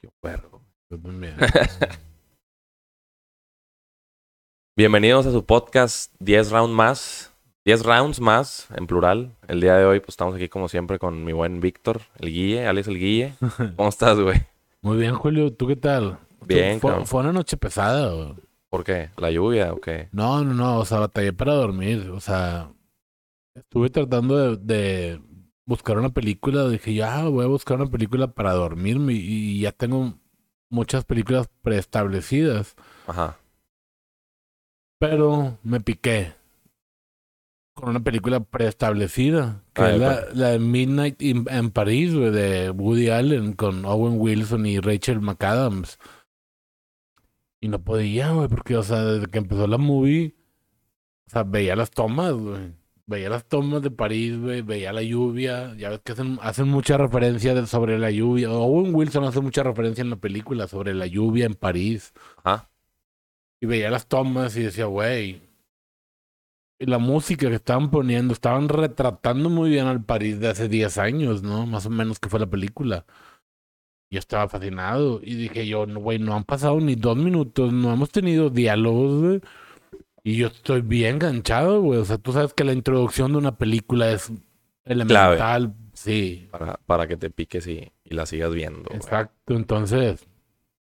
[0.00, 0.62] qué perro.
[0.90, 1.36] Yo también.
[4.76, 7.34] Bienvenidos a su podcast 10 rounds más.
[7.64, 9.36] 10 rounds más, en plural.
[9.46, 12.66] El día de hoy, pues estamos aquí como siempre con mi buen Víctor, el Guille,
[12.66, 13.34] Alex el Guille.
[13.76, 14.40] ¿Cómo estás, güey?
[14.80, 15.52] Muy bien, Julio.
[15.52, 16.18] ¿Tú qué tal?
[16.46, 18.12] Bien, Fue, fue una noche pesada.
[18.12, 18.34] güey.
[18.70, 19.10] ¿Por qué?
[19.16, 20.08] ¿La lluvia o qué?
[20.12, 20.78] No, no, no.
[20.78, 22.10] O sea, batallé para dormir.
[22.10, 22.70] O sea,
[23.54, 25.20] estuve tratando de, de
[25.68, 26.66] buscar una película.
[26.68, 29.12] Dije, ya voy a buscar una película para dormirme.
[29.12, 30.14] Y, y ya tengo
[30.70, 32.74] muchas películas preestablecidas.
[33.06, 33.38] Ajá.
[34.98, 36.34] Pero me piqué
[37.74, 42.70] con una película preestablecida, que Ah, es la de Midnight in- en París, güey, de
[42.70, 45.96] Woody Allen con Owen Wilson y Rachel McAdams.
[47.60, 50.34] Y no podía, güey, porque, o sea, desde que empezó la movie,
[51.28, 52.72] o sea, veía las tomas, güey.
[53.08, 55.74] Veía las tomas de París, veía la lluvia.
[55.76, 58.50] Ya ves que hacen, hacen mucha referencia de- sobre la lluvia.
[58.52, 62.12] Owen Wilson hace mucha referencia en la película sobre la lluvia en París.
[62.44, 62.68] Ajá.
[63.62, 65.40] Y veía las tomas y decía, güey.
[66.78, 70.98] Y la música que estaban poniendo, estaban retratando muy bien al París de hace 10
[70.98, 71.64] años, ¿no?
[71.66, 73.06] Más o menos que fue la película.
[74.10, 77.90] Yo estaba fascinado y dije yo, no, güey, no han pasado ni dos minutos, no
[77.92, 79.40] hemos tenido diálogos, güey.
[80.28, 82.00] Y yo estoy bien enganchado, güey.
[82.00, 84.30] O sea, tú sabes que la introducción de una película es
[84.84, 85.74] elemental.
[85.94, 88.90] Sí, Para, para que te piques y, y la sigas viendo.
[88.90, 90.26] Exacto, entonces,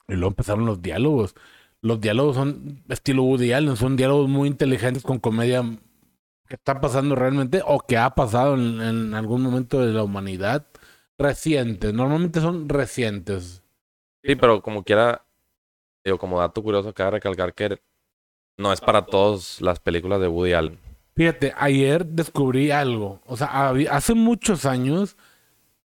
[0.08, 1.36] y luego empezaron los diálogos.
[1.82, 5.64] Los diálogos son estilo Woody Allen, son diálogos muy inteligentes con comedia
[6.48, 10.68] que está pasando realmente o que ha pasado en, en algún momento de la humanidad.
[11.18, 13.64] Recientes, normalmente son recientes.
[14.24, 15.26] Sí, pero como quiera,
[16.04, 17.82] digo, como dato curioso, cabe recalcar que
[18.60, 20.78] no es para todas las películas de Woody Allen.
[21.16, 23.22] Fíjate, ayer descubrí algo.
[23.26, 25.16] O sea, hace muchos años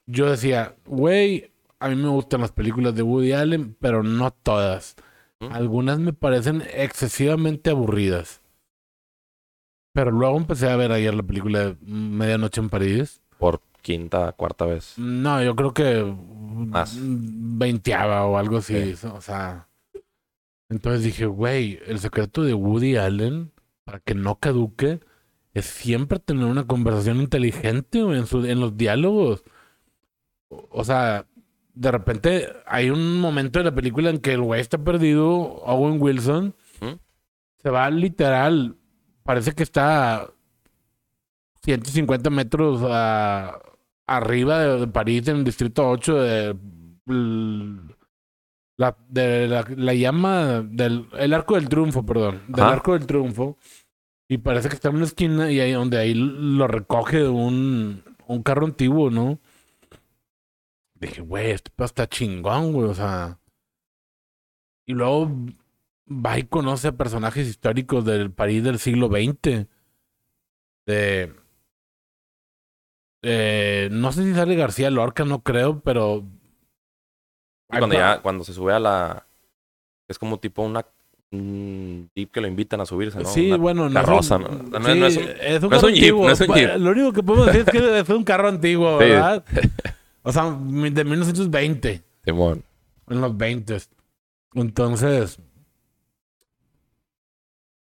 [0.06, 4.96] yo decía, güey, a mí me gustan las películas de Woody Allen, pero no todas.
[5.42, 5.52] ¿Mm?
[5.52, 8.42] Algunas me parecen excesivamente aburridas.
[9.94, 13.20] Pero luego empecé a ver ayer la película de Medianoche en París.
[13.38, 14.94] Por quinta, cuarta vez.
[14.98, 16.98] No, yo creo que Más.
[16.98, 18.96] veinteava o algo así.
[19.14, 19.68] O sea,
[20.72, 23.52] entonces dije, güey, el secreto de Woody Allen
[23.84, 25.00] para que no caduque
[25.54, 29.44] es siempre tener una conversación inteligente güey, en, su- en los diálogos.
[30.50, 31.28] O, o sea,
[31.74, 36.02] de repente hay un momento de la película en que el güey está perdido, Owen
[36.02, 36.96] Wilson, ¿Mm?
[37.62, 38.78] se va literal,
[39.24, 40.34] parece que está a
[41.64, 43.60] 150 metros a-
[44.08, 46.56] arriba de, de París, en el distrito 8 de
[47.08, 47.96] l-
[48.82, 52.74] la, de la, la llama del el arco del triunfo, perdón, del Ajá.
[52.74, 53.58] arco del triunfo.
[54.28, 58.44] Y parece que está en una esquina y ahí donde ahí lo recoge un, un
[58.44, 59.40] carro antiguo, ¿no?
[60.96, 63.40] Dije, güey, este pedo está chingón, güey, o sea.
[64.88, 65.32] Y luego
[66.08, 69.68] va y conoce a personajes históricos del París del siglo XX.
[70.88, 71.34] De.
[73.24, 76.24] eh, no sé si sale García Lorca, no creo, pero.
[77.74, 79.26] Y cuando ya, cuando se sube a la.
[80.08, 80.86] Es como tipo una.
[81.34, 83.24] Un jeep que lo invitan a subirse, ¿no?
[83.26, 84.50] Sí, Una bueno, no carroza, es ¿no?
[84.50, 86.26] un, No, no sí, es un- es un no es carro un jeep, antiguo.
[86.28, 86.70] no es un jeep.
[86.78, 89.06] Lo único que podemos decir es que es un carro antiguo, Sí.
[89.06, 89.44] ¿verdad?
[90.24, 92.64] O sea, de 1920, Simón.
[93.10, 93.78] en los 20.
[94.56, 95.40] Entonces.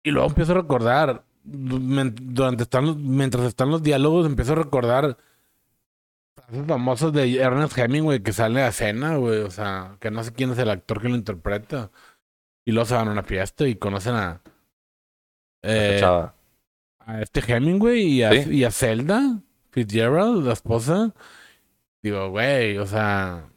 [0.02, 4.56] Y luego empiezo a recordar, men- durante están los- mientras están los diálogos, empiezo a
[4.56, 5.16] recordar
[6.54, 9.40] frases famosas de Ernest Hemingway que sale a cena, güey.
[9.40, 11.90] O sea, que no sé quién es el actor que lo interpreta.
[12.64, 14.40] Y luego se van a una fiesta y conocen a.
[15.62, 16.00] eh,
[17.06, 18.50] a este Hemingway y a, Sí.
[18.50, 21.12] y a Zelda Fitzgerald, la esposa.
[22.02, 23.50] Digo, güey, o sea,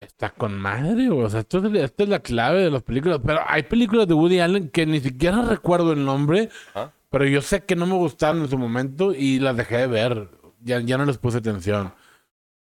[0.00, 1.24] está con madre, güey.
[1.24, 3.20] O sea, esto es, esta es la clave de las películas.
[3.24, 6.92] Pero hay películas de Woody Allen que ni siquiera recuerdo el nombre, Ajá.
[7.10, 10.28] pero yo sé que no me gustaron en su momento y las dejé de ver.
[10.62, 11.92] Ya, ya no les puse atención.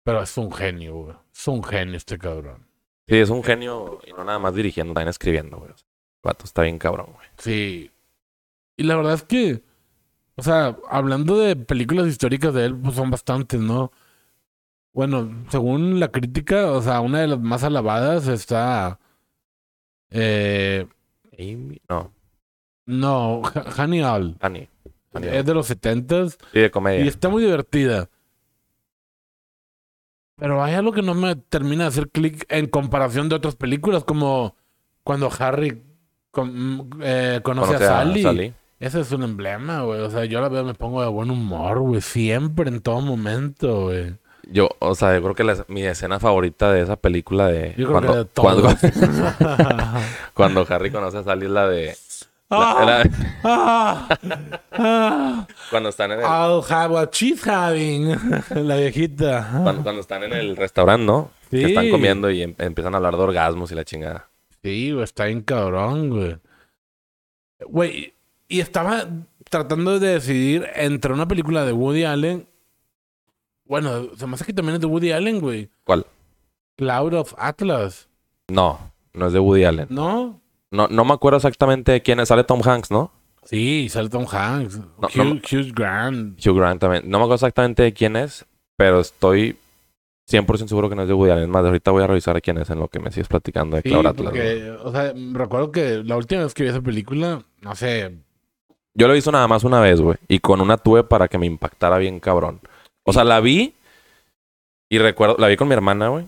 [0.05, 1.17] Pero es un genio, güey.
[1.33, 2.67] Es un genio este cabrón.
[3.09, 5.71] Sí, es un genio y no nada más dirigiendo, también escribiendo, güey.
[5.71, 5.77] El
[6.23, 7.27] vato está bien cabrón, güey.
[7.39, 7.91] Sí.
[8.77, 9.63] Y la verdad es que,
[10.37, 13.93] o sea, hablando de películas históricas de él, pues son bastantes, ¿no?
[14.95, 18.99] Bueno, según la crítica, o sea, una de las más alabadas está.
[20.11, 20.87] Eh,
[21.39, 22.13] Amy- No,
[22.87, 24.37] no, Ha- Hannibal.
[25.21, 27.05] Es de los setentas Sí, de y comedia.
[27.05, 28.09] está muy divertida.
[30.37, 34.05] Pero hay algo que no me termina de hacer clic en comparación de otras películas,
[34.05, 34.57] como
[35.05, 35.83] cuando Harry
[36.31, 38.23] con- eh, conoce, Conoce a Sally.
[38.23, 38.55] Sally.
[38.81, 40.01] Ese es un emblema, güey.
[40.01, 42.01] O sea, yo la veo, me pongo de buen humor, güey.
[42.01, 44.17] Siempre, en todo momento, güey.
[44.51, 47.75] Yo, o sea, yo creo que la- mi escena favorita de esa película de...
[47.77, 48.75] Yo creo cuando, que de cuando, todos.
[50.35, 51.95] cuando Harry conoce a Sally es la de...
[52.61, 53.03] la-
[53.45, 56.25] Ah, la- ah, cuando están en el...
[56.25, 58.17] I'll have what she's having.
[58.55, 59.49] La viejita.
[59.63, 61.31] Cuando, cuando están en el restaurante, ¿no?
[61.51, 61.65] Que Sí.
[61.65, 64.29] están comiendo y em- empiezan a hablar de orgasmos y la chingada.
[64.63, 66.37] Sí, güey, está bien cabrón, güey.
[67.67, 68.15] Güey,
[68.49, 69.07] y estaba
[69.51, 72.47] tratando de decidir entre una película de Woody Allen.
[73.65, 75.71] Bueno, se me hace que también es de Woody Allen, güey.
[75.85, 76.07] ¿Cuál?
[76.77, 78.09] Cloud of Atlas.
[78.49, 78.79] No,
[79.15, 79.87] no es de Woody Allen.
[79.91, 80.41] ¿No?
[80.73, 82.29] No, no me acuerdo exactamente de quién es.
[82.29, 83.13] Sale Tom Hanks, ¿no?
[83.45, 84.79] Sí, sale Tom Hanks.
[84.79, 86.45] No, Hugh, no- Hugh Grant.
[86.45, 87.03] Hugh Grant también.
[87.07, 88.45] No me acuerdo exactamente de quién es,
[88.77, 89.57] pero estoy
[90.31, 91.51] 100% seguro que no es de Woody Allen.
[91.51, 93.89] Más, ahorita voy a revisar quién es en lo que me sigues platicando de Sí,
[93.91, 94.25] Cloud Atlas.
[94.31, 98.17] porque, o sea, recuerdo que la última vez que vi esa película, no sé,
[98.95, 100.17] Yo lo hice nada más una vez, güey.
[100.29, 102.61] Y con una tuve para que me impactara bien cabrón.
[103.05, 103.75] O sea, la vi
[104.91, 106.27] y recuerdo, la vi con mi hermana, güey.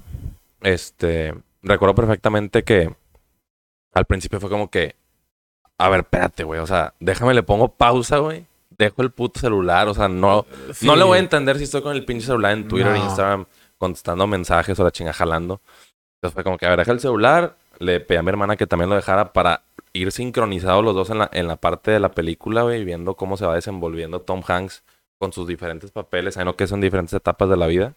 [0.62, 2.92] Este, recuerdo perfectamente que
[3.94, 4.94] al principio fue como que,
[5.78, 6.60] a ver, espérate, güey.
[6.60, 8.46] O sea, déjame, le pongo pausa, güey.
[8.76, 9.88] Dejo el puto celular.
[9.88, 10.86] O sea, no, sí.
[10.86, 12.96] no le voy a entender si estoy con el pinche celular en Twitter, No.
[13.04, 13.46] Instagram,
[13.78, 15.60] contestando mensajes o la chinga jalando.
[16.18, 17.56] Entonces fue como que, a ver, deja el celular.
[17.78, 19.62] Le pedí a mi hermana que también lo dejara para
[19.92, 23.36] ir sincronizados los dos en la, en la parte de la película, güey, viendo cómo
[23.36, 24.82] se va desenvolviendo Tom Hanks
[25.20, 26.34] con sus diferentes papeles.
[26.34, 27.94] Sabiendo que son diferentes etapas de la vida.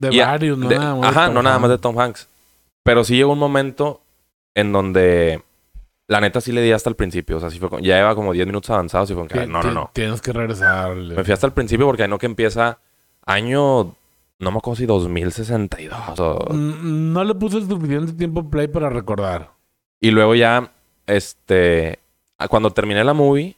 [0.00, 1.10] De Y a- varios, no de- nada más.
[1.10, 1.78] Ajá, Tom no nada más de.
[1.78, 2.28] Tom Hanks.
[2.82, 4.00] Pero sí llegó un momento
[4.54, 5.42] en donde
[6.06, 7.36] la neta sí le di hasta el principio.
[7.38, 9.46] O sea, sí fue como- ya lleva como 10 minutos avanzados y fue como que,
[9.46, 9.90] no, no, no.
[9.92, 11.14] Tienes que regresarle.
[11.16, 12.78] Me fui hasta el principio porque no que empieza
[13.26, 13.94] año,
[14.38, 16.52] no me acuerdo si 2062 o...
[16.52, 19.50] No le puse el suficiente tiempo play para recordar.
[20.00, 20.72] Y luego ya,
[21.06, 21.98] este,
[22.50, 23.56] cuando terminé la movie,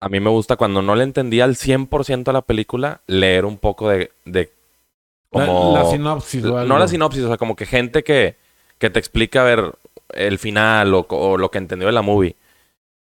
[0.00, 3.58] a mí me gusta cuando no le entendía al 100% a la película, leer un
[3.58, 4.10] poco de...
[4.24, 4.50] de
[5.30, 5.72] La- como...
[5.74, 6.44] La, sinopsis.
[6.44, 8.36] o no la sinopsis, o sea, como que gente que,
[8.82, 9.74] que te explica, a ver,
[10.12, 12.36] el final o, o lo que entendió de la movie.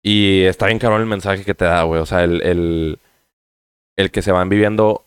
[0.03, 2.01] Y está bien cabrón el mensaje que te da, güey.
[2.01, 2.99] O sea, el, el,
[3.97, 5.03] el que se van viviendo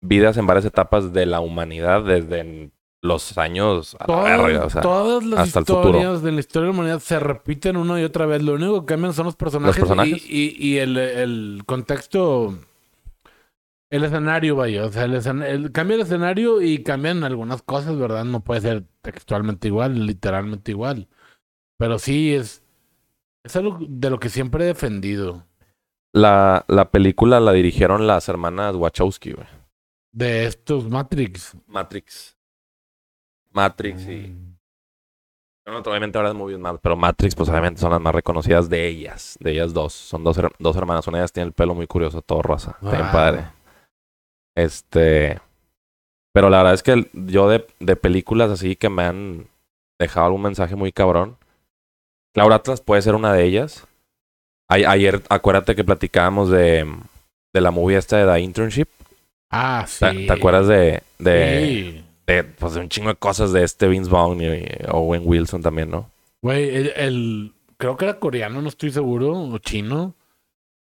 [0.00, 2.70] vidas en varias etapas de la humanidad desde
[3.04, 5.88] los años a la Todas, verga, o sea, todas las hasta el futuro.
[5.90, 8.42] historias de la historia de la humanidad se repiten una y otra vez.
[8.42, 10.24] Lo único que cambian son los personajes, personajes?
[10.28, 12.58] y, y- y el, el contexto,
[13.92, 14.84] el escenario, vaya.
[14.86, 18.24] O sea, el, escen- el- cambia el escenario y cambian algunas cosas, ¿verdad?
[18.24, 21.08] No puede ser textualmente igual, literalmente igual.
[21.78, 22.64] Pero sí es,
[23.44, 25.46] es algo de lo que siempre he defendido.
[26.14, 29.46] la, la película la dirigieron las hermanas Wachowski, güey.
[30.12, 31.56] De estos Matrix.
[31.66, 32.36] Matrix.
[33.50, 34.28] Matrix y...
[34.28, 34.52] Mm.
[35.64, 38.68] No, no, obviamente ahora es movies más, pero Matrix, pues obviamente son las más reconocidas
[38.68, 39.92] de ellas, de ellas dos.
[39.92, 42.76] Son dos, her- dos hermanas, una de ellas tiene el pelo muy curioso, todo rosa.
[42.80, 43.12] Bien Wow.
[43.12, 43.44] padre.
[44.56, 45.40] Este.
[46.34, 49.46] Pero la verdad es que yo de, de películas así que me han
[50.00, 51.36] dejado algún mensaje muy cabrón.
[52.34, 53.86] Cloud Atlas puede ser una de ellas.
[54.68, 56.90] A- ayer, acuérdate que platicábamos de,
[57.52, 58.88] de la movie esta de The Internship.
[59.50, 60.26] Ah, ¿Te, sí.
[60.26, 62.04] te acuerdas de, de, Sí.
[62.26, 65.60] de, pues, de un chingo de cosas de este Vince Vaughn y, y Owen Wilson
[65.60, 66.10] también, ¿no?
[66.40, 70.14] Güey, el, el- creo que era coreano, no estoy seguro, o chino.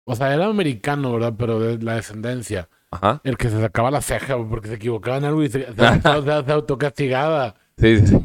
[0.08, 1.34] O sea, era americano, ¿verdad?
[1.38, 2.70] Pero de la descendencia.
[2.96, 3.22] Ajá.
[3.24, 6.52] El que se sacaba la ceja porque se equivocaba en algo y se, se, se-
[6.52, 7.56] autocastigaba.
[7.78, 8.20] Sí, sí.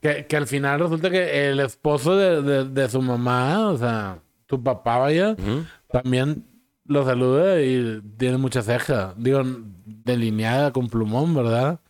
[0.00, 4.18] Que, que al final resulta que el esposo de, de- de su mamá, o sea,
[4.46, 5.64] tu papá, vaya, Ujú.
[5.90, 6.44] también
[6.84, 9.14] lo saluda y tiene mucha ceja.
[9.16, 9.42] Digo,
[9.84, 11.80] delineada con plumón, ¿verdad?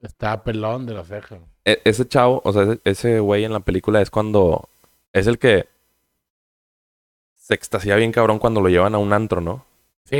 [0.00, 1.38] Está pelón de la ceja.
[1.64, 4.68] E- ese chavo, o sea, ese güey en la película es cuando.
[5.12, 5.66] Es el que
[7.34, 9.64] se extasía bien cabrón cuando lo llevan a un antro, ¿no?
[10.04, 10.16] Sí,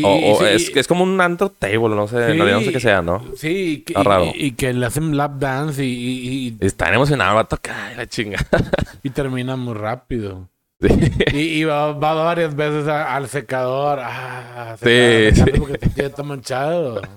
[0.00, 2.62] y, O, o sí, es, es como un antro table, no sé, en realidad no
[2.62, 3.22] sé qué sea, ¿no?
[3.36, 4.24] Sí, y que, Está raro.
[4.34, 7.48] y- y que le hacen lap dance y, y, y- Y Está emocionado, va a
[7.48, 8.38] tocar la chinga.
[9.02, 10.48] y termina muy rápido.
[10.80, 10.88] Sí.
[11.32, 13.98] Y, y va, va varias veces a- al secador.
[14.02, 15.44] Ah, Sí, sí.
[15.58, 17.00] Porque ya está manchado.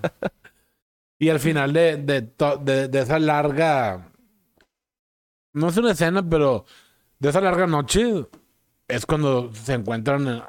[1.19, 4.07] Y al final de, de, to- de, de esa larga.
[5.53, 6.65] No es una escena, pero
[7.17, 8.25] de esa larga noche
[8.87, 10.43] es cuando se encuentran en-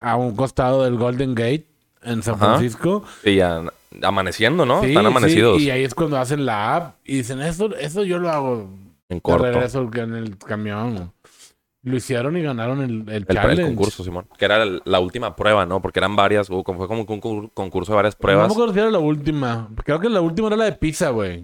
[0.00, 1.66] a un costado del Golden Gate
[2.02, 2.46] en San Ajá.
[2.46, 3.02] Francisco.
[3.24, 3.62] Y ya
[4.02, 4.80] amaneciendo, ¿no?
[4.82, 8.04] Sí, Están sí, amanecidos y ahí es cuando hacen la app y dicen, eso, eso
[8.04, 8.70] yo lo hago
[9.08, 9.44] en corto.
[9.44, 11.12] regreso en el camión.
[11.84, 14.26] Lo hicieron y ganaron el, el El, el concurso, Simón.
[14.36, 15.80] Que era el- la última prueba, ¿no?
[15.80, 18.48] Porque eran varias, fue como un concur- concurso de varias No pruebas.
[18.48, 19.68] me acuerdo si era la última.
[19.84, 21.42] Creo que la última era la de pizza, güey.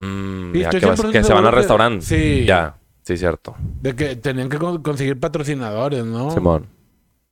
[0.00, 2.04] Mm, Sí, ya, estoy que, vas- 100% que se van al restaurante.
[2.04, 2.44] Sí.
[2.46, 3.56] Ya, sí, cierto.
[3.80, 6.30] De que tenían que con- conseguir patrocinadores, ¿no?
[6.30, 6.66] Simón.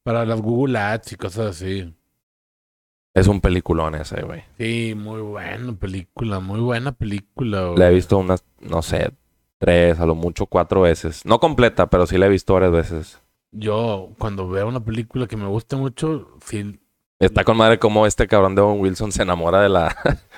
[0.07, 1.93] Para las Google Ads y cosas así.
[3.13, 4.45] Es un peliculón ese, güey.
[4.57, 7.77] Sí, muy buena película, muy buena película, güey.
[7.77, 9.11] La he visto unas, no sé,
[9.59, 11.27] tres, a lo mucho cuatro veces.
[11.27, 13.21] No completa, pero sí la he visto varias veces.
[13.51, 16.79] Yo, cuando veo una película que me gusta mucho, sí.
[17.19, 19.97] Está con madre como este cabrón de Owen Wilson se enamora de la...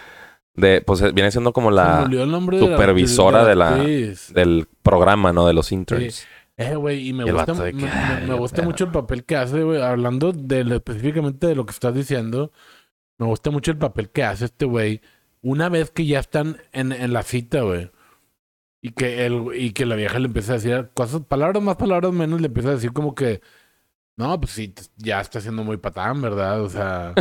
[0.54, 3.76] de, pues eh, viene siendo como la de supervisora de la-
[4.32, 5.46] del programa, ¿no?
[5.46, 6.26] De los interns.
[6.60, 9.36] Eh, güey, y me Y gusta, me, que, me- me gusta mucho el papel que
[9.36, 9.80] hace, güey.
[9.80, 12.50] Hablando de específicamente de lo que estás diciendo,
[13.18, 15.00] me gusta mucho el papel que hace este güey.
[15.40, 17.90] Una vez que ya están en, en la cita, güey.
[18.82, 22.12] Y que, el, y que la vieja le empieza a decir cosas, palabras más, palabras
[22.12, 23.40] menos, le empieza a decir como que,
[24.16, 26.62] no, pues sí, ya está siendo muy patán, ¿verdad?
[26.62, 27.14] O sea,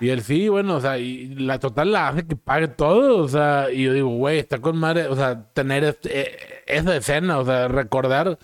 [0.00, 3.28] y él sí, bueno, o sea, y la total la hace que pague todo, o
[3.28, 7.38] sea, y yo digo, güey, está con madre, o sea, tener este- eh, esa escena,
[7.38, 8.38] o sea, recordar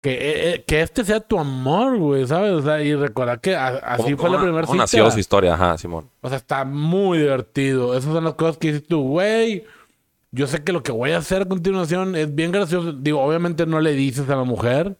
[0.00, 2.52] que, eh, eh, que este sea tu amor, güey, ¿sabes?
[2.52, 4.76] O sea, y recordar que a- así ¿Cómo- fue la primera cita.
[4.78, 5.54] nació su historia?
[5.54, 6.08] Ajá, Simón.
[6.20, 7.96] O sea, está muy divertido.
[7.96, 9.64] Esas son las cosas que dices tú, güey.
[10.30, 12.92] Yo sé que lo que voy a hacer a continuación es bien gracioso.
[12.92, 14.96] Digo, obviamente no le dices a la mujer.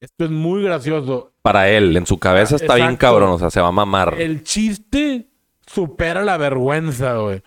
[0.00, 1.32] Esto es muy gracioso.
[1.42, 4.14] Para él, en su cabeza está bien cabrón, o sea, se va a mamar.
[4.18, 5.28] El chiste
[5.66, 7.42] supera la vergüenza, güey.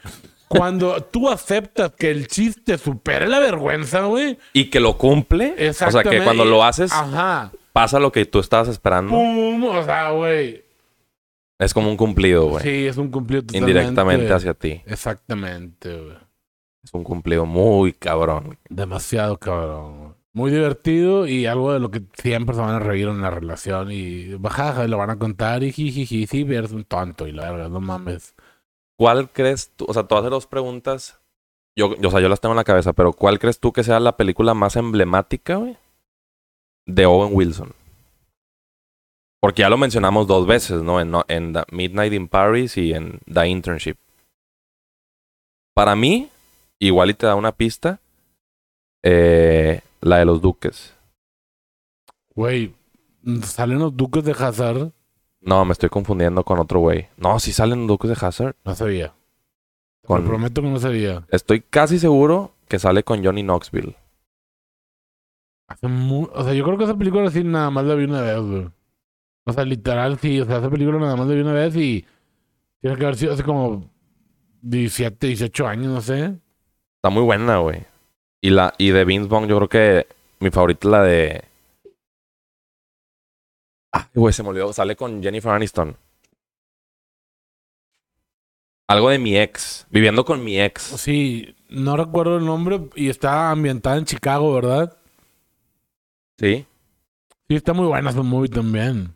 [0.58, 4.38] Cuando tú aceptas que el chiste supera la vergüenza, güey.
[4.53, 5.53] Y que lo cumple.
[5.53, 6.17] O sea, Exactamente.
[6.17, 7.51] que cuando lo haces, Ajá.
[7.74, 9.12] pasa lo que tú estabas esperando.
[9.12, 9.63] ¡Pum!
[9.65, 10.63] O sea, güey.
[11.60, 12.63] Es como un cumplido, güey.
[12.63, 13.72] Sí, es un cumplido totalmente.
[13.72, 14.81] Indirectamente hacia ti.
[14.86, 16.17] Exactamente, güey.
[16.84, 18.58] Es un cumplido muy cabrón.
[18.70, 19.98] Demasiado cabrón.
[20.00, 20.12] güey.
[20.34, 23.91] Muy divertido y algo de lo que siempre se van a reír en la relación
[23.91, 27.70] y bajaja, lo van a contar y jijiji, sí, eres un tonto y la verdad,
[27.70, 28.34] no mames.
[29.01, 29.86] ¿Cuál crees tú?
[29.88, 31.20] O sea, a hacer dos preguntas.
[31.75, 34.00] Yo, o sea, yo las tengo en la cabeza, pero ¿cuál crees tú que sea
[34.00, 35.75] la película más emblemática, güey?
[36.86, 37.72] De Owen Wilson.
[39.39, 41.01] Porque ya lo mencionamos dos veces, ¿no?
[41.01, 43.98] En, Midnight in Paris y en The Internship.
[45.74, 46.29] Para mí,
[46.77, 48.00] igual y te da una pista,
[49.01, 50.93] eh, la de los duques.
[52.36, 52.75] Güey,
[53.41, 54.91] salen los duques de Hazard,
[55.41, 57.07] No, me estoy confundiendo con otro güey.
[57.17, 58.55] No, sí salen los de Hazard.
[58.63, 59.13] no sabía.
[60.01, 61.25] Te Con- lo prometo que no sabía.
[61.29, 63.95] Estoy casi seguro que sale con Johnny Knoxville.
[65.67, 68.21] Hace mu- o sea, yo creo que esa película sí nada más la vi una
[68.21, 68.69] vez, güey.
[69.45, 72.05] O sea, literal, sí, o sea, esa película nada más la vi una vez y
[72.81, 73.89] tiene que haber sido hace como
[74.62, 76.36] 17, 18 años, no sé.
[76.98, 77.83] Está muy buena, güey.
[78.41, 80.07] Y la y de Vince Vaughn, yo creo que
[80.39, 81.43] mi favorita es la de.
[83.93, 84.71] Ah, güey, se me olvidó.
[84.74, 85.98] Sale con Jennifer Aniston.
[88.88, 89.88] Algo de mi ex.
[89.89, 90.81] Viviendo con mi ex.
[90.81, 94.98] Sí, no recuerdo el nombre y está ambientada en Chicago, ¿verdad?
[96.38, 96.65] Sí.
[97.48, 99.13] Sí, está muy buena esa movie también.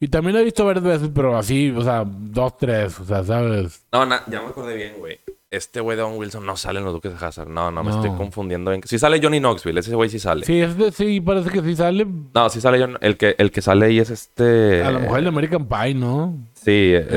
[0.00, 3.22] Y también la he visto varias veces, pero así, o sea, dos, tres, o sea,
[3.22, 3.86] ¿sabes?
[3.92, 5.20] No, na- ya me acordé bien, güey.
[5.52, 7.46] Este güey de Owen Wilson no sale en los Duques de Hazard.
[7.48, 7.96] No, no, me No.
[8.02, 8.72] estoy confundiendo.
[8.72, 8.82] En...
[8.84, 9.78] Sí sale Johnny Knoxville.
[9.78, 10.46] Ese güey sí sale.
[10.46, 12.06] Sí, este sí parece que sí sale.
[12.34, 14.82] No, sí sale John- el que, el que sale ahí es este.
[14.82, 16.34] A lo mejor el American Pie, ¿no?
[16.54, 17.16] Sí, este.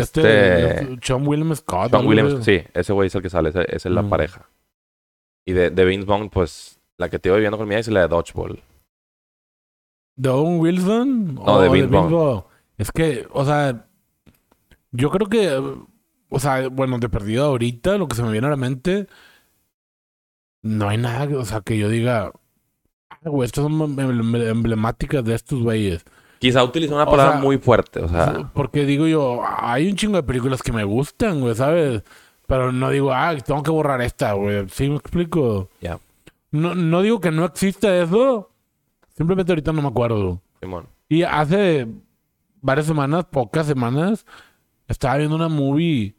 [0.81, 0.97] Este.
[1.01, 1.91] Sean William Scott.
[1.93, 2.43] John así.
[2.59, 4.09] sí, ese güey es el que sale, esa es la Mm.
[4.09, 4.49] pareja.
[5.45, 7.93] Y de, de Vince Vaughn, pues, la que te iba viviendo con mi ex es
[7.93, 8.61] la de Dodgeball.
[10.17, 11.35] ¿De Owen Wilson?
[11.35, 11.87] No, de Vince.
[11.87, 12.43] Vaughn?
[12.77, 13.85] Es que, o sea,
[14.91, 15.61] yo creo que,
[16.29, 19.07] o sea, bueno, de perdido ahorita, lo que se me viene a la mente,
[20.61, 22.31] no hay nada, o sea, que yo diga,
[23.09, 26.03] "Ah, güey, estas son em- em- emblemáticas de estos güeyes.
[26.39, 29.95] Quizá utilizó una O palabra sea, muy fuerte, o sea, Porque digo yo, hay un
[29.95, 32.03] chingo de películas que me gustan, güey, ¿sabes?
[32.47, 34.67] Pero no digo, ah, tengo que borrar esta, güey.
[34.69, 35.69] ¿Sí me explico?
[35.81, 35.97] Ya.
[36.51, 38.51] No, no digo que no exista eso.
[39.15, 40.41] Simplemente ahorita no me acuerdo.
[40.61, 40.85] Simón.
[41.09, 41.87] Y hace
[42.61, 44.25] varias semanas, pocas semanas,
[44.87, 46.15] estaba viendo una movie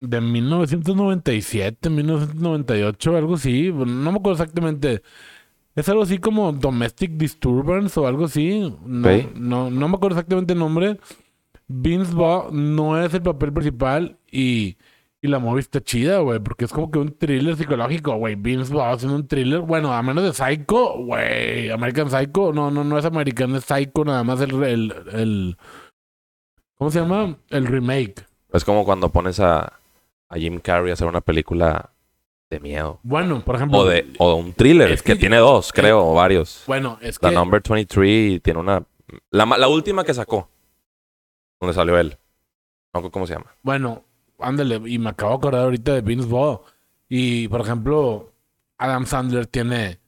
[0.00, 3.72] de 1997, 1998, algo así.
[3.72, 5.02] No me acuerdo exactamente.
[5.74, 8.72] Es algo así como Domestic Disturbance o algo así.
[8.84, 9.34] No, Ok.
[9.34, 10.98] no, no me acuerdo exactamente el nombre.
[11.66, 14.76] Vince Vaughn no es el papel principal y,
[15.22, 18.34] y la movie está chida, güey, porque es como que un thriller psicológico, güey.
[18.36, 21.70] Vince Vaughn haciendo un thriller, bueno, a menos de Psycho, güey.
[21.70, 25.56] American Psycho, no, no, no es American, es Psycho, nada más el, el, el
[26.76, 27.36] ¿cómo se llama?
[27.50, 28.26] El remake.
[28.52, 29.72] Es como cuando pones a,
[30.28, 31.90] a Jim Carrey a hacer una película
[32.50, 33.00] de miedo.
[33.02, 33.78] Bueno, por ejemplo.
[33.80, 36.62] O de, o de un thriller, Es que, que- tiene dos, creo, o varios.
[36.66, 37.34] Bueno, es La que.
[37.34, 38.84] Number 23 tiene una...
[39.30, 40.48] La, la última que sacó,
[41.60, 42.16] donde salió él.
[42.92, 43.54] No cómo se llama.
[43.62, 44.04] Bueno,
[44.38, 46.60] ándale, y me acabo de acordar ahorita de Vince Vaughn.
[47.08, 48.32] Y, por ejemplo,
[48.78, 49.98] Adam Sandler tiene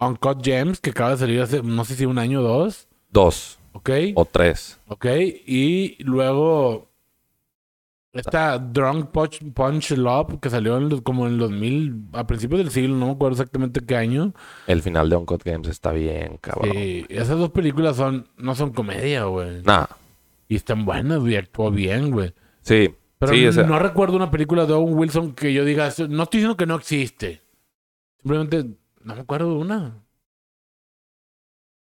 [0.00, 3.58] Uncut Gems, que acaba de salir hace, no sé si un año o dos, Dos
[3.76, 3.90] ¿ok?
[4.14, 4.78] o tres.
[4.88, 5.06] ¿Ok?
[5.46, 6.90] Y luego
[8.12, 12.60] Esta Drunk Punch, Punch Love que salió en los- como en el 2000, a principios
[12.60, 14.32] del siglo, no me acuerdo exactamente qué año.
[14.66, 16.72] El final de Uncut Games está bien, cabrón.
[16.72, 19.60] Sí, esas dos películas son no son comedia, güey.
[19.64, 19.84] Nah,
[20.48, 22.32] Y están buenas, güey, actuó bien, güey.
[22.62, 22.94] sí.
[23.18, 26.06] Pero sí, o sea, no recuerdo una película de Owen Wilson que yo diga, "Esto-
[26.06, 27.40] no estoy diciendo que no existe.
[28.22, 28.64] Simplemente
[29.02, 30.04] no me acuerdo de una.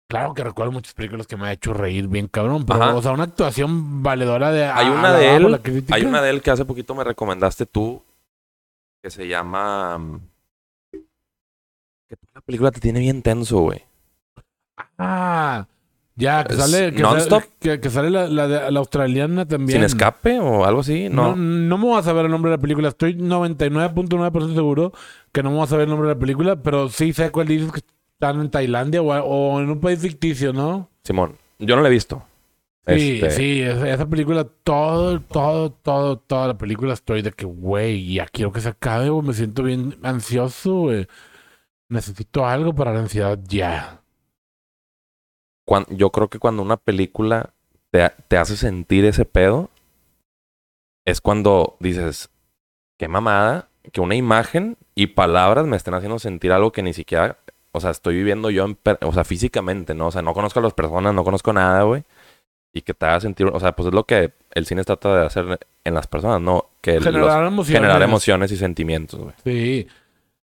[0.08, 2.96] Claro que recuerdo muchas películas que me ha hecho reír bien cabrón, pero Ajá.
[2.96, 5.60] o sea, una actuación valedora de Hay una de él, la
[5.96, 8.04] hay una de él que hace poquito me recomendaste tú,
[9.02, 9.98] que se llama...
[9.98, 10.20] mm,
[12.08, 13.84] Que la película te tiene bien tenso, güey.
[15.00, 15.66] Ah,
[16.16, 17.42] ya, que Es sale, que non-stop.
[17.42, 19.78] sale, que, que sale la, la, de- la australiana también.
[19.80, 21.10] ¿Sin escape o algo así?
[21.10, 21.30] No.
[21.30, 21.36] No.
[21.36, 22.90] no, me voy a saber el nombre de la película.
[22.90, 24.94] Estoy 99.9% seguro
[25.32, 27.48] que no me voy a saber el nombre de la película, pero sí sé cuál
[27.48, 27.82] dices que
[28.20, 30.90] están en Tailandia o, o en un país ficticio, ¿no?
[31.04, 32.24] Simón, yo no la he visto.
[32.88, 38.14] Sí, Este, sí, esa, película, todo, todo, todo, toda la película estoy de que, güey,
[38.14, 41.08] ya quiero que se acabe, güey, me siento bien ansioso, güey.
[41.90, 44.02] Necesito algo para la ansiedad ya.
[45.68, 47.54] cuan- yo creo que cuando una película
[47.92, 49.72] te, te hace sentir ese pedo,
[51.08, 52.30] es cuando dices,
[53.00, 57.40] qué mamada, que una imagen y palabras me estén haciendo sentir algo que ni siquiera,
[57.76, 60.08] o sea, estoy viviendo yo, en per- o sea, físicamente, ¿no?
[60.08, 62.04] O sea, no conozco a las personas, no conozco nada, güey.
[62.74, 65.26] Y que te haga sentir, o sea, pues es lo que el cine trata de
[65.26, 66.70] hacer en las personas, ¿no?
[66.82, 67.82] Que los- Generar emociones.
[67.82, 69.34] generar emociones y sentimientos, güey.
[69.44, 69.88] Sí.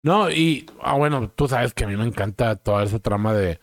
[0.04, 3.60] No, y, ah, bueno, tú sabes que a mí me encanta toda esa trama de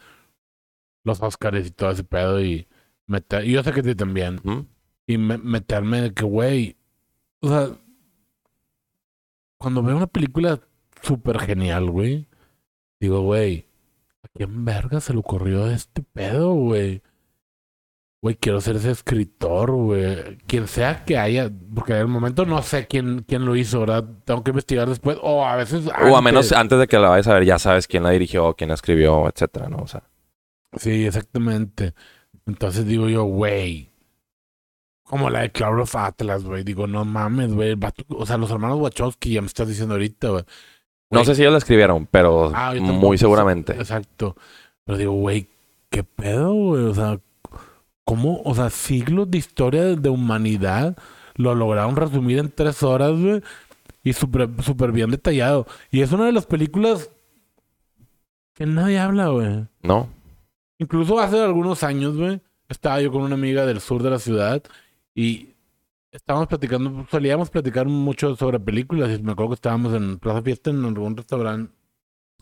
[1.04, 2.66] los Oscars y todo ese pedo y
[3.06, 4.40] meter, y yo sé que a ti también,
[5.06, 6.76] y me- meterme de que, güey,
[7.40, 7.68] o sea,
[9.58, 10.60] cuando veo una película
[11.02, 12.26] súper genial, güey,
[13.00, 13.66] digo, güey,
[14.22, 17.02] ¿a quién verga se le ocurrió este pedo, güey?
[18.22, 20.38] Güey, quiero ser ese escritor, güey.
[20.46, 24.04] Quien sea que haya, porque en el momento no sé quién, quién lo hizo, ¿verdad?
[24.24, 25.87] Tengo que investigar después, o a veces...
[25.87, 26.78] O a menos antes.
[26.78, 29.68] de que la vayas a ver, ya sabes quién la dirigió, quién la escribió, etcétera,
[29.68, 29.78] ¿no?
[29.78, 30.02] O sea,
[30.76, 31.94] Sí, exactamente.
[32.46, 33.92] Entonces digo yo, güey.
[35.04, 36.64] Como la de Cloud of Atlas, güey.
[36.64, 37.76] Digo, no mames, güey.
[38.09, 40.44] O sea, los hermanos Wachowski, ya me estás diciendo ahorita, güey.
[41.11, 43.73] No sé si ellos la escribieron, pero ah, muy seguramente.
[43.73, 44.37] Exacto.
[44.85, 45.49] Pero digo, güey,
[45.90, 46.85] ¿qué pedo, güey?
[46.85, 47.21] O sea,
[48.05, 48.40] ¿cómo?
[48.45, 50.97] O sea, siglos de historia de humanidad
[51.35, 53.42] lo lograron resumir en tres horas, güey.
[54.03, 55.66] Y súper súper bien detallado.
[55.90, 57.11] Y es una de las películas
[58.55, 59.66] que nadie habla, güey.
[59.83, 60.09] ¿No?
[60.79, 64.62] Incluso hace algunos años, güey, estaba yo con una amiga del sur de la ciudad
[65.14, 65.56] y
[66.16, 70.70] estábamos platicando, solíamos platicar mucho sobre películas y me acuerdo que estábamos en Plaza Fiesta
[70.70, 71.72] en algún restaurante.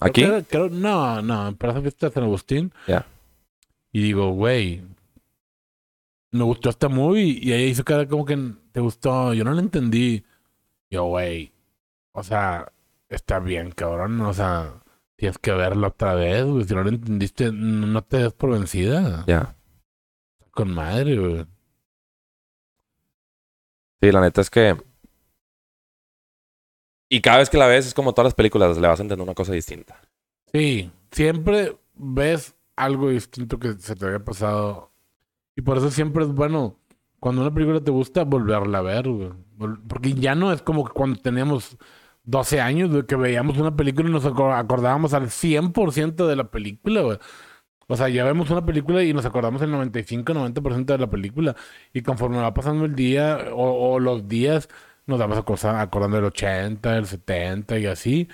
[0.01, 0.25] ¿Aquí?
[0.49, 2.73] creo- no, no, en Plaza Fiesta de San Agustín.
[2.87, 3.07] Ya.
[3.93, 4.83] Y digo, güey,
[6.33, 8.37] me gustó esta movie y ella hizo cara como que
[8.73, 10.25] te gustó, yo no la entendí.
[10.91, 11.53] Yo, güey,
[12.13, 12.73] o sea,
[13.09, 14.75] está bien, cabrón, o sea,
[15.17, 18.51] tienes que verlo otra vez, güey, si no lo entendiste, no no te des por
[18.51, 19.25] vencida.
[19.27, 19.55] Ya.
[20.51, 21.47] Con madre, güey.
[24.05, 24.77] Sí, la neta es que.
[27.09, 29.25] Y cada vez que la ves es como todas las películas, le vas a entender
[29.25, 29.99] una cosa distinta.
[30.53, 34.93] Sí, siempre ves algo distinto que se te había pasado.
[35.57, 36.77] Y por eso siempre es bueno,
[37.19, 39.31] cuando una película te gusta, volverla a ver, güey.
[39.89, 41.79] Porque ya no es como que cuando teníamos
[42.25, 46.51] 12 años, güey, que veíamos una película y nos acor- acordábamos al 100% de la
[46.51, 47.19] película, güey.
[47.87, 51.55] O sea, ya vemos una película y nos acordamos el 95-90% de la película.
[51.93, 54.69] Y conforme va pasando el día o, o los días,
[55.07, 58.29] nos vamos acorda- acordando del 80, del 70 y así.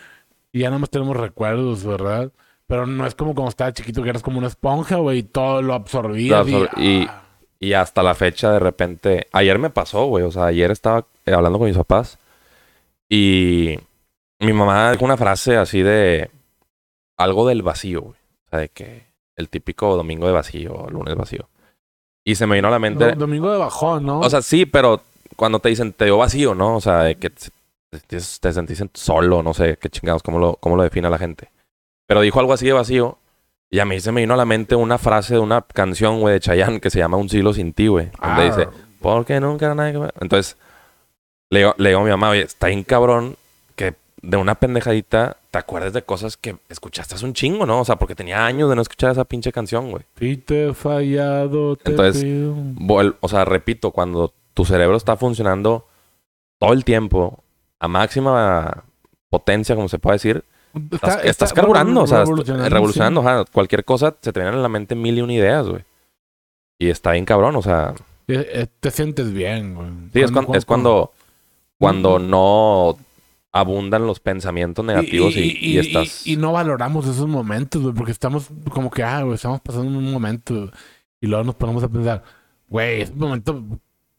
[0.53, 2.33] Y ya nada más tenemos recuerdos, ¿verdad?
[2.67, 5.61] Pero no es como cuando estaba chiquito que eras como una esponja, güey, y todo
[5.63, 6.47] lo absorbías.
[6.47, 7.23] Absor- y- ah,
[7.59, 9.27] Y hasta la fecha, de repente.
[9.33, 10.25] Ayer me pasó, güey.
[10.25, 12.19] O sea, ayer estaba eh, hablando con mis papás.
[13.09, 13.77] Y
[14.39, 16.31] mi mamá dijo una frase así de.
[17.17, 18.15] Algo del vacío, güey.
[18.47, 19.10] O sea, de que
[19.41, 21.49] el típico domingo de vacío, lunes vacío.
[22.25, 23.05] Y se me vino a la mente.
[23.05, 24.21] do- domingo de bajón, ¿no?
[24.21, 25.01] O sea, sí, pero
[25.37, 26.77] cuando te dicen te dio vacío, ¿no?
[26.77, 27.51] O sea, de que te,
[27.91, 31.49] te, te sentís solo, no sé qué chingados, cómo lo, cómo lo define la gente.
[32.07, 33.19] Pero dijo algo así de vacío.
[33.73, 36.35] Y a mí se me vino a la mente una frase de una canción, güey,
[36.35, 38.07] de Chayanne que se llama Un siglo sin ti, güey.
[38.21, 38.69] Donde Ah, dice,
[39.01, 40.15] porque nunca era nada que ver.
[40.21, 40.57] Entonces,
[41.51, 43.37] le le digo a mi mamá, oye, está bien cabrón
[43.77, 47.81] que de una pendejadita te acuerdes de cosas que escuchaste hace un chingo, ¿no?
[47.81, 50.05] O sea, porque tenía años de no escuchar esa pinche canción, güey.
[50.19, 52.55] Si te he fallado, te Entonces, pido.
[53.21, 55.87] O sea, repito, cuando tu cerebro está funcionando
[56.59, 57.43] todo el tiempo
[57.81, 58.85] a máxima
[59.29, 60.45] potencia, como se puede decir,
[60.93, 64.95] estás, Está- estás carburando, o sea, revolucionando, cualquier cosa se te vienen a la mente
[64.95, 65.83] mil y una ideas, güey.
[66.79, 67.95] Y está bien cabrón, o sea,
[68.29, 69.89] Eh, eh, Te sientes bien, güey.
[70.13, 71.11] sí, es, cuan- es cuando
[71.79, 72.97] Cuando no
[73.53, 76.27] abundan los pensamientos negativos y, y, estás...
[76.27, 80.11] Y, no valoramos esos momentos, güey, porque estamos como que, ah, güey, estamos pasando un
[80.11, 80.71] momento
[81.21, 82.23] y luego nos ponemos a pensar,
[82.69, 83.63] güey, ese momento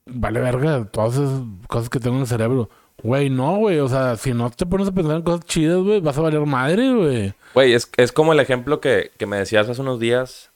[0.05, 2.69] vale verga, todas esas cosas que tengo en el cerebro.
[3.03, 6.01] Güey, no, güey, o sea, si no te pones a pensar en cosas chidas, güey,
[6.01, 7.33] vas a valer madre, güey.
[7.53, 10.51] Güey, es, es como el ejemplo que, que me decías hace unos días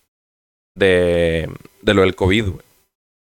[0.75, 1.49] de,
[1.81, 2.65] de lo del COVID, güey.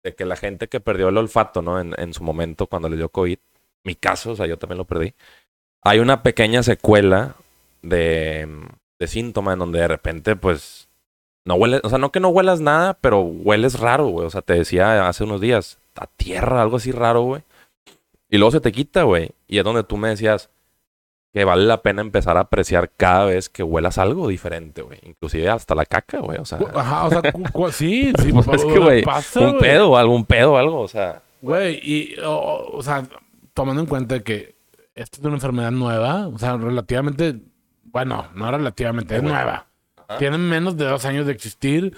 [0.03, 1.79] De que la gente que perdió el olfato, ¿no?
[1.79, 3.37] En, en su momento cuando le dio COVID,
[3.83, 5.13] mi caso, o sea, yo también lo perdí.
[5.81, 7.35] Hay una pequeña secuela
[7.81, 8.47] de,
[8.99, 10.87] de síntoma en donde de repente, pues,
[11.45, 14.25] no hueles, o sea, no que no huelas nada, pero hueles raro, güey.
[14.25, 17.41] O sea, te decía hace unos días, a tierra, algo así raro, güey.
[18.29, 19.31] Y luego se te quita, güey.
[19.47, 20.49] Y es donde tú me decías
[21.33, 24.99] que vale la pena empezar a apreciar cada vez que huelas algo diferente, güey.
[25.03, 26.37] Inclusive hasta la caca, güey.
[26.39, 27.21] O sea, Ajá, o sea,
[27.71, 28.31] sí, sí.
[28.31, 29.03] pues es que, güey,
[29.35, 31.21] un pedo, algún pedo, algo, o sea.
[31.41, 33.03] Güey, y, o, o sea,
[33.53, 34.55] tomando en cuenta que
[34.95, 37.41] esta es una enfermedad nueva, o sea, relativamente,
[37.83, 39.67] bueno, no relativamente, es nueva.
[40.19, 41.95] Tiene menos de dos años de existir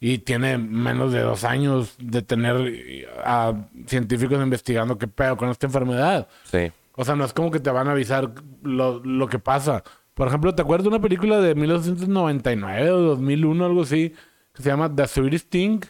[0.00, 3.54] y tiene menos de dos años de tener a
[3.86, 6.28] científicos investigando qué pedo con esta enfermedad.
[6.44, 6.70] Sí.
[6.96, 8.30] O sea, no es como que te van a avisar
[8.62, 9.82] lo, lo que pasa.
[10.14, 14.14] Por ejemplo, ¿te acuerdas de una película de 1999 o 2001, algo así,
[14.52, 15.80] que se llama The Sweetest Thing?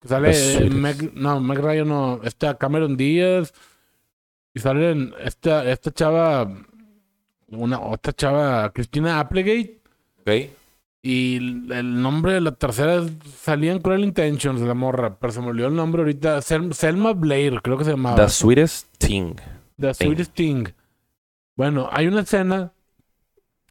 [0.00, 3.52] Que sale Meg, no, Meg Ryan, no, esta Cameron Díaz,
[4.58, 6.52] y salen esta, esta chava,
[7.46, 9.80] una otra chava, Cristina Applegate.
[10.20, 10.50] Ok.
[11.00, 11.36] Y
[11.72, 15.68] el nombre de la tercera salía en Cruel Intentions la morra, pero se me olvidó
[15.68, 16.42] el nombre ahorita.
[16.42, 18.16] Selma Blair, creo que se llamaba.
[18.16, 19.36] The Sweetest Thing.
[19.78, 20.64] The Sweetest Thing.
[21.54, 22.72] Bueno, hay una escena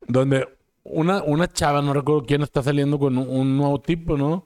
[0.08, 0.48] donde
[0.84, 4.46] una, una chava, no recuerdo quién, está saliendo con un nuevo tipo, ¿no?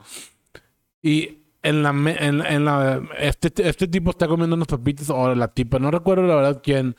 [1.04, 5.50] Y en la, en, en la este, este tipo está comiendo unos papitas o la
[5.50, 6.96] tipa, no recuerdo la verdad quién.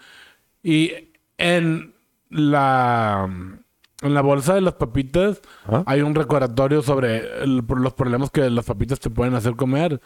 [0.63, 0.93] Y
[1.39, 1.95] en
[2.31, 3.29] la
[4.03, 5.41] en la bolsa de las papitas
[5.87, 10.01] hay un recordatorio sobre los problemas que las papitas te pueden hacer comer.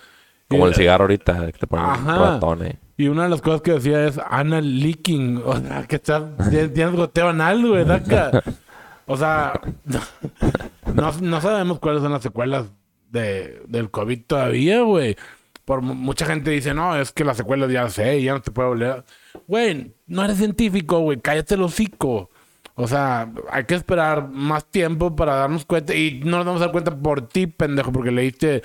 [0.48, 2.76] Como el cigarro ahorita, que te ponen ratones.
[2.96, 5.42] Y una de las cosas que decía es Ana leaking.
[5.44, 7.84] O sea, que tienes goteo anal, güey,
[9.08, 9.60] O sea,
[10.94, 12.66] no, no sabemos cuáles son las secuelas
[13.10, 15.16] de, del COVID todavía, güey.
[15.64, 18.68] Por mucha gente dice, no, es que las secuelas ya sé, ya no te puedo
[18.68, 19.04] volver.
[19.48, 22.30] Güey, no eres científico, güey, cállate el hocico.
[22.76, 25.94] O sea, hay que esperar más tiempo para darnos cuenta.
[25.94, 28.62] Y no nos vamos a dar cuenta por ti, pendejo, porque leíste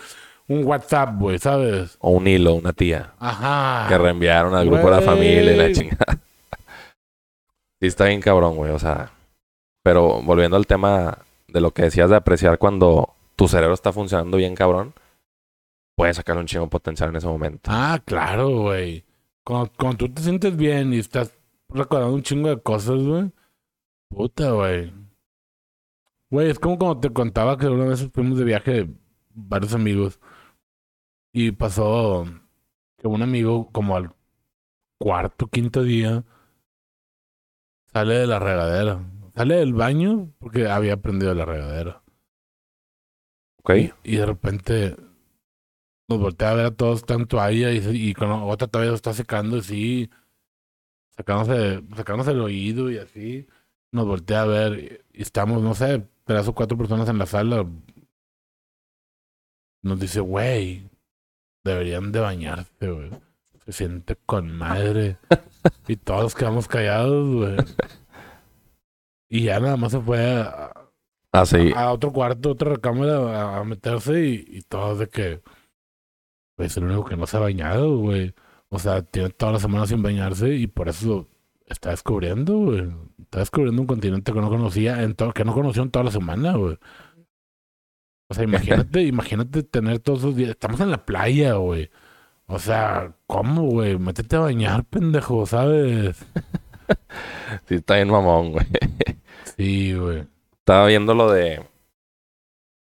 [0.48, 1.98] un WhatsApp, güey, ¿sabes?
[2.00, 3.14] O un hilo, una tía.
[3.20, 3.88] Ajá.
[3.88, 6.06] Que reenviaron al grupo de la familia y la chingada.
[7.80, 8.72] sí, está bien cabrón, güey.
[8.72, 9.12] O sea.
[9.82, 14.38] Pero volviendo al tema de lo que decías de apreciar cuando tu cerebro está funcionando
[14.38, 14.94] bien, cabrón,
[15.96, 17.72] puedes sacar un chingo potencial en ese momento.
[17.74, 19.04] Ah, claro, güey.
[19.44, 21.36] Cuando, tú te sientes bien y estás
[21.68, 23.32] recordando un chingo de cosas, güey.
[24.10, 24.94] Puta, güey.
[26.30, 28.88] Güey, es como cuando te contaba que una vez fuimos de viaje
[29.34, 30.20] varios amigos
[31.34, 32.26] y pasó
[33.00, 34.14] que un amigo como al
[35.00, 36.24] cuarto, quinto día
[37.92, 39.04] sale de la regadera.
[39.36, 42.01] Sale del baño porque había prendido la regadera.
[44.04, 44.96] Y, de repente
[46.08, 49.58] nos voltea a ver a todos, tanto toalla y, y con otra todavía está secando
[49.58, 50.10] así,
[51.16, 53.48] sacándose, sacándose el oído y así.
[53.92, 57.66] Nos voltea a ver y estamos, no sé, tres o cuatro personas en la sala.
[59.84, 60.90] Nos dice, güey,
[61.64, 63.12] deberían de bañarse, güey.
[63.66, 65.18] Se siente con madre.
[65.88, 67.58] y todos quedamos callados, güey.
[69.30, 70.74] Y ya nada más se fue a,
[71.34, 71.44] Ah,
[71.76, 75.42] a, otro cuarto, otra recámara a, meterse y, y todo de que
[76.56, 78.36] pues el único que no se ha bañado, güey.
[78.70, 81.28] O sea, tiene toda la semana sin bañarse y por eso
[81.66, 82.92] está descubriendo, güey.
[83.20, 86.56] Está descubriendo un continente que no conocía, en que no conoció en toda la semana,
[86.56, 86.78] güey.
[88.30, 90.52] O sea, imagínate, imagínate tener todos esos días.
[90.52, 91.90] Estamos en la playa, güey.
[92.48, 93.98] O sea, ¿cómo, güey?
[93.98, 96.18] Métete a bañar, pendejo, ¿sabes?
[97.68, 98.68] sí, está bien mamón, güey.
[99.58, 100.28] Sí, güey.
[100.62, 101.64] Estaba viendo lo de.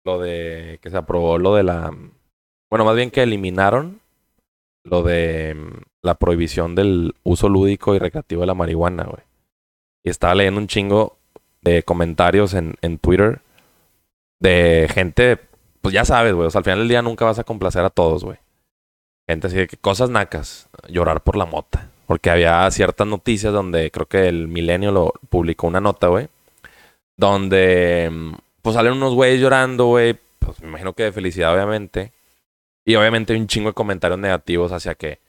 [0.03, 0.79] Lo de.
[0.81, 1.91] Que se aprobó lo de la.
[2.69, 4.01] Bueno, más bien que eliminaron
[4.83, 5.55] lo de
[6.01, 9.23] la prohibición del uso lúdico y recreativo de la marihuana, güey.
[10.03, 11.17] Y estaba leyendo un chingo
[11.61, 13.41] de comentarios en, en Twitter
[14.39, 15.39] de gente,
[15.81, 16.47] pues ya sabes, güey.
[16.47, 18.37] O sea, al final del día nunca vas a complacer a todos, güey.
[19.29, 21.91] Gente así de que cosas nacas, llorar por la mota.
[22.07, 26.29] Porque había ciertas noticias donde creo que el Milenio lo publicó una nota, güey
[27.17, 32.13] donde mm, pues salen unos güeyes llorando, güey, pues me imagino que de felicidad, obviamente.
[32.85, 35.19] Y obviamente hay un chingo de comentarios negativos hacia que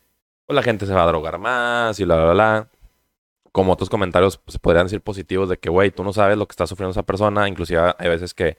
[0.47, 2.69] pues, la gente se va a drogar más y bla, bla, bla.
[3.53, 6.47] como otros comentarios pues, se podrían decir positivos de que, güey, tú no sabes lo
[6.47, 7.49] que está sufriendo esa persona.
[7.49, 8.59] Inclusive hay veces que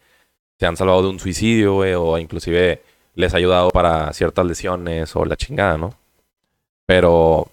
[0.60, 2.84] se han salvado de un suicidio, güey, o inclusive
[3.16, 5.94] les ha ayudado para ciertas lesiones o la chingada, ¿no?
[6.86, 7.48] Pero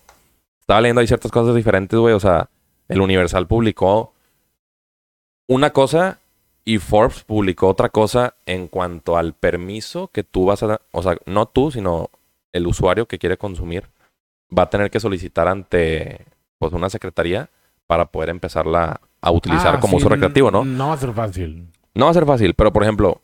[0.61, 2.15] estaba leyendo ahí ciertas cosas diferentes, güey.
[2.15, 2.49] O sea,
[2.89, 4.13] el Universal publicó
[5.47, 6.19] una cosa
[6.65, 10.81] y Forbes publicó otra cosa en cuanto al permiso que tú vas a dar.
[10.91, 12.11] O sea, no tú, sino
[12.53, 13.85] el usuario que quiere consumir
[14.57, 16.27] va a tener que solicitar ante
[16.59, 17.51] pues, una secretaría
[17.87, 20.65] para poder empezarla a utilizar Ah, como sí, uso recreativo, ¿no?
[20.65, 21.69] No va a ser fácil.
[21.95, 23.21] No va a ser fácil, pero por ejemplo,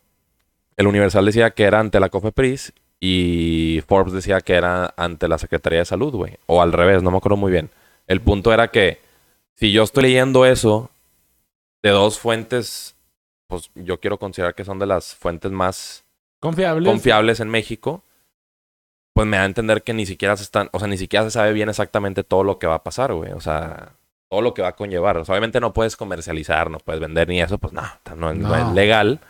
[0.76, 5.38] el Universal decía que era ante la COFEPRIS y Forbes decía que era ante la
[5.38, 6.36] Secretaría de Salud, güey.
[6.46, 7.70] O al revés, no me acuerdo muy bien.
[8.06, 9.00] El punto era que
[9.54, 10.90] si yo estoy leyendo eso
[11.82, 12.96] de dos fuentes,
[13.48, 16.04] pues yo quiero considerar que son de las fuentes más
[16.40, 16.88] Confiable.
[16.88, 18.02] confiables en México,
[19.14, 21.32] pues me da a entender que ni siquiera se están, o sea, ni siquiera se
[21.32, 23.32] sabe bien exactamente todo lo que va a pasar, güey.
[23.32, 23.92] O sea,
[24.30, 25.18] todo lo que va a conllevar.
[25.18, 27.82] O sea, obviamente no puedes comercializar, no puedes vender ni eso, pues no,
[28.16, 28.56] no, es- no No.
[28.56, 29.20] es legal.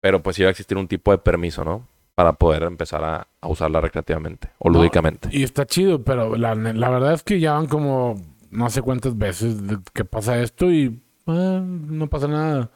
[0.00, 1.86] Pero pues va a existir un tipo de permiso, ¿no?
[2.16, 5.28] Para poder empezar a, a usarla recreativamente o No, lúdicamente.
[5.32, 8.20] Y está chido, pero la, la verdad es que ya van como
[8.50, 9.56] no sé cuántas veces
[9.92, 12.70] que pasa esto y ah, no pasa nada.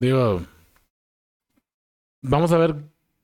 [0.00, 0.42] Digo,
[2.22, 2.76] vamos a ver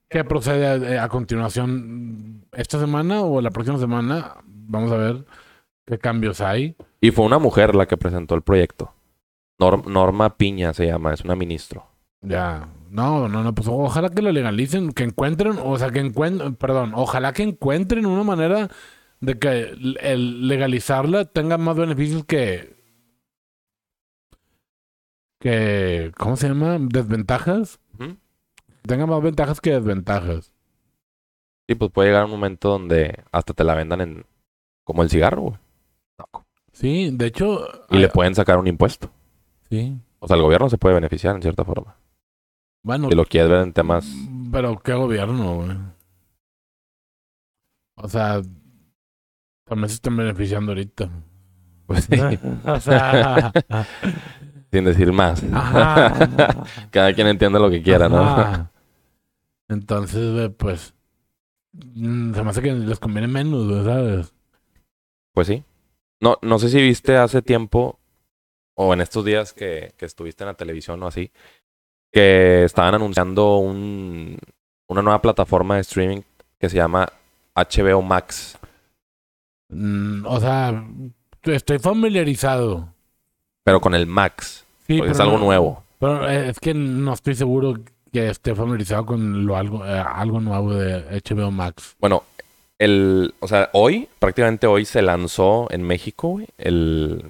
[0.09, 4.35] qué procede a, a continuación esta semana o la próxima semana.
[4.45, 5.25] Vamos a ver
[5.85, 6.75] qué cambios hay.
[7.01, 8.93] Y fue una mujer la que presentó el proyecto.
[9.59, 11.85] Norm- Norma Piña se llama, es una ministro.
[12.21, 16.55] Ya, no, no, no, pues ojalá que lo legalicen, que encuentren, o sea, que encuentren,
[16.55, 18.69] perdón, ojalá que encuentren una manera
[19.21, 22.75] de que el legalizarla tenga más beneficios que,
[25.39, 26.77] que, ¿cómo se llama?
[26.79, 27.79] Desventajas.
[27.99, 28.17] Ujú.
[28.83, 30.53] Tenga más ventajas que desventajas.
[31.67, 34.25] Y pues puede llegar un momento donde hasta te la vendan en
[34.83, 35.55] como el cigarro, güey.
[36.73, 37.67] Sí, de hecho.
[37.89, 39.11] Y le pueden sacar un impuesto.
[39.69, 39.97] Sí.
[40.19, 41.95] O sea, el gobierno se puede beneficiar en cierta forma.
[42.83, 44.07] Bueno, Si lo quieres ver en temas.
[44.51, 45.77] pero qué gobierno, güey.
[47.95, 48.41] O sea,
[49.65, 51.09] también se están beneficiando ahorita.
[51.85, 52.15] Pues sí,
[52.65, 53.51] o sea,
[54.71, 55.43] sin decir más.
[55.53, 56.65] ajá.
[56.91, 58.69] Cada quien entiende lo que quiera, ¿no?
[59.69, 60.93] Entonces, pues,
[61.73, 64.33] mm, se me hace que les conviene menos, ¿sabes?
[65.33, 65.63] Pues sí.
[66.21, 67.99] No, no sé si viste hace tiempo
[68.75, 71.31] o en estos días que, que estuviste en la televisión o así,
[72.11, 74.37] que estaban anunciando un,
[74.87, 76.21] una nueva plataforma de streaming
[76.57, 77.07] que se llama
[77.55, 78.57] HBO Max.
[79.69, 80.83] Mm, o sea,
[81.43, 82.93] estoy familiarizado.
[83.69, 84.65] Pero con el Max.
[84.87, 85.83] Sí, Porque es algo no- nuevo.
[85.99, 87.75] Pero eh, es que no estoy seguro
[88.11, 91.95] que esté familiarizado con lo algo, eh, algo nuevo de HBO Max.
[91.99, 92.23] Bueno,
[92.79, 97.23] el, o sea, hoy, prácticamente hoy se lanzó en México, el,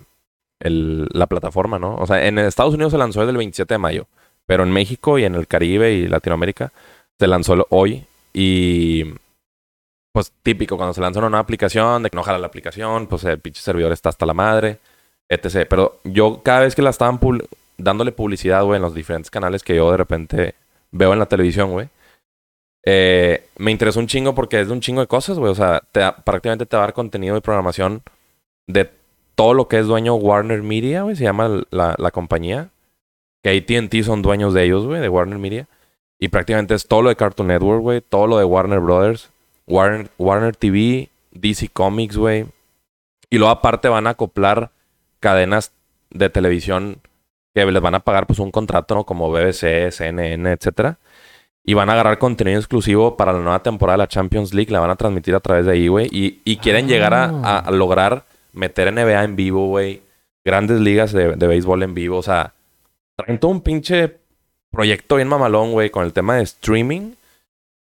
[0.59, 1.95] el, la plataforma, ¿no?
[1.95, 4.05] O sea, en Estados Unidos se lanzó el 27 de mayo,
[4.45, 6.71] pero en México y en el Caribe y Latinoamérica
[7.17, 9.03] se lanzó hoy y
[10.13, 13.23] pues típico cuando se lanza una nueva aplicación, de que no jala la aplicación, pues
[13.25, 14.79] el pinche servidor está hasta la madre,
[15.29, 15.67] etc.
[15.69, 17.19] Pero yo cada vez que la estaban
[17.77, 20.55] dándole publicidad, güey, en los diferentes canales que yo de repente
[20.91, 21.87] veo en la televisión, güey,
[22.85, 25.51] eh, me interesó un chingo porque es de un chingo de cosas, güey.
[25.51, 28.01] O sea, te prácticamente te va a dar contenido y programación
[28.67, 28.89] de
[29.35, 31.15] todo lo que es dueño Warner Media, güey.
[31.15, 32.69] Se llama la, la compañía.
[33.41, 35.67] Que AT&T son dueños de ellos, güey, de Warner Media.
[36.19, 38.01] Y prácticamente es todo lo de Cartoon Network, güey.
[38.01, 39.29] Todo lo de Warner Brothers.
[39.67, 42.47] Warner, Warner TV, DC Comics, güey.
[43.29, 44.71] Y luego aparte van a acoplar
[45.19, 45.71] cadenas
[46.09, 46.99] de televisión
[47.53, 49.03] que les van a pagar pues un contrato, ¿no?
[49.05, 50.97] Como BBC, CNN, etcétera.
[51.63, 54.71] Y van a agarrar contenido exclusivo para la nueva temporada de la Champions League.
[54.71, 56.07] La van a transmitir a través de ahí, güey.
[56.11, 60.01] Y, quieren llegar a, lograr meter NBA en vivo, güey.
[60.45, 62.17] Grandes ligas de, de béisbol en vivo.
[62.17, 62.53] O sea,
[63.15, 64.17] traen todo un pinche
[64.71, 67.11] proyecto bien mamalón, güey, con el tema de streaming.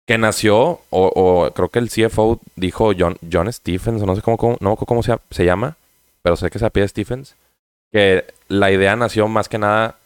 [0.07, 4.37] Que nació, o, o creo que el CFO dijo John, John Stephens, no sé cómo,
[4.37, 5.77] cómo- no cómo se llama,
[6.22, 7.37] pero sé que se apellida Stephens.
[7.90, 9.98] Que la idea nació más que nada,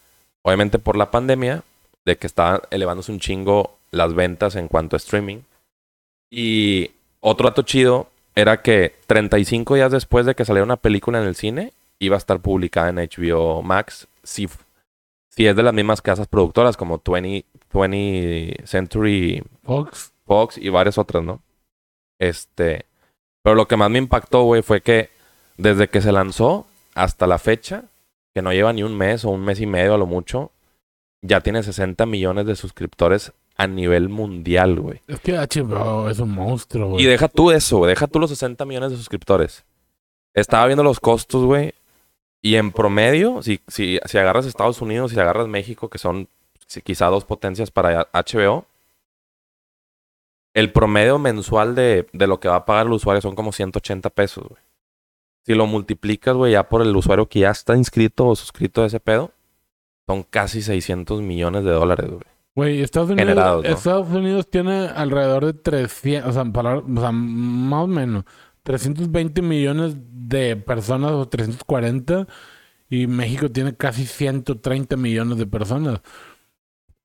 [0.42, 1.62] obviamente por la pandemia,
[2.04, 5.40] de que estaban elevándose un chingo las ventas en cuanto a streaming.
[6.30, 11.26] Y otro dato chido era que 35 días después de que saliera una película en
[11.26, 14.08] el cine, iba a estar publicada en HBO Max.
[14.22, 14.48] Si,
[15.30, 20.12] si es de las mismas casas productoras como 20, 20 Century Fox.
[20.26, 21.40] Fox y varias otras, ¿no?
[22.18, 22.86] Este.
[23.42, 25.10] Pero lo que más me impactó, güey, fue que
[25.56, 27.84] desde que se lanzó hasta la fecha,
[28.34, 30.50] que no lleva ni un mes o un mes y medio a lo mucho,
[31.22, 35.00] ya tiene 60 millones de suscriptores a nivel mundial, güey.
[35.08, 37.04] Es que HBO es un monstruo, güey.
[37.04, 37.88] Y deja tú eso, güey.
[37.90, 39.64] Deja tú los 60 millones de suscriptores.
[40.34, 41.72] Estaba viendo los costos, güey.
[42.42, 46.28] Y en promedio, si, si, si agarras Estados Unidos y si agarras México, que son
[46.66, 48.66] si- quizá dos potencias para HBO,
[50.54, 54.10] el promedio mensual de, de lo que va a pagar el usuario son como 180
[54.10, 54.60] pesos, güey.
[55.46, 58.86] Si lo multiplicas, güey, ya por el usuario que ya está inscrito o suscrito a
[58.86, 59.30] ese pedo,
[60.06, 62.22] son casi 600 millones de dólares, güey.
[62.54, 63.70] Güey, Estados Unidos, Generados, ¿no?
[63.70, 68.24] Estados Unidos tiene alrededor de 300, o sea, para- o sea, más o menos,
[68.62, 72.26] 320 millones de personas o 340
[72.88, 76.00] y México tiene casi 130 millones de personas.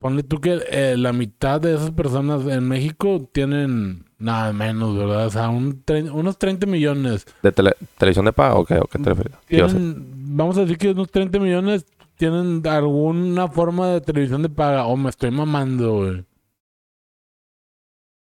[0.02, 5.28] Ponle tú que eh, la mitad de esas personas en México tienen nada menos, ¿verdad?
[5.28, 7.26] O sea, un unos 30 millones.
[7.44, 9.34] ¿De tele- televisión de pago o qué, o qué te refieres?
[9.48, 11.86] Tienen, vamos a decir que unos 30 millones
[12.18, 14.86] tienen alguna forma de televisión de paga.
[14.88, 16.26] O me estoy mamando, güey.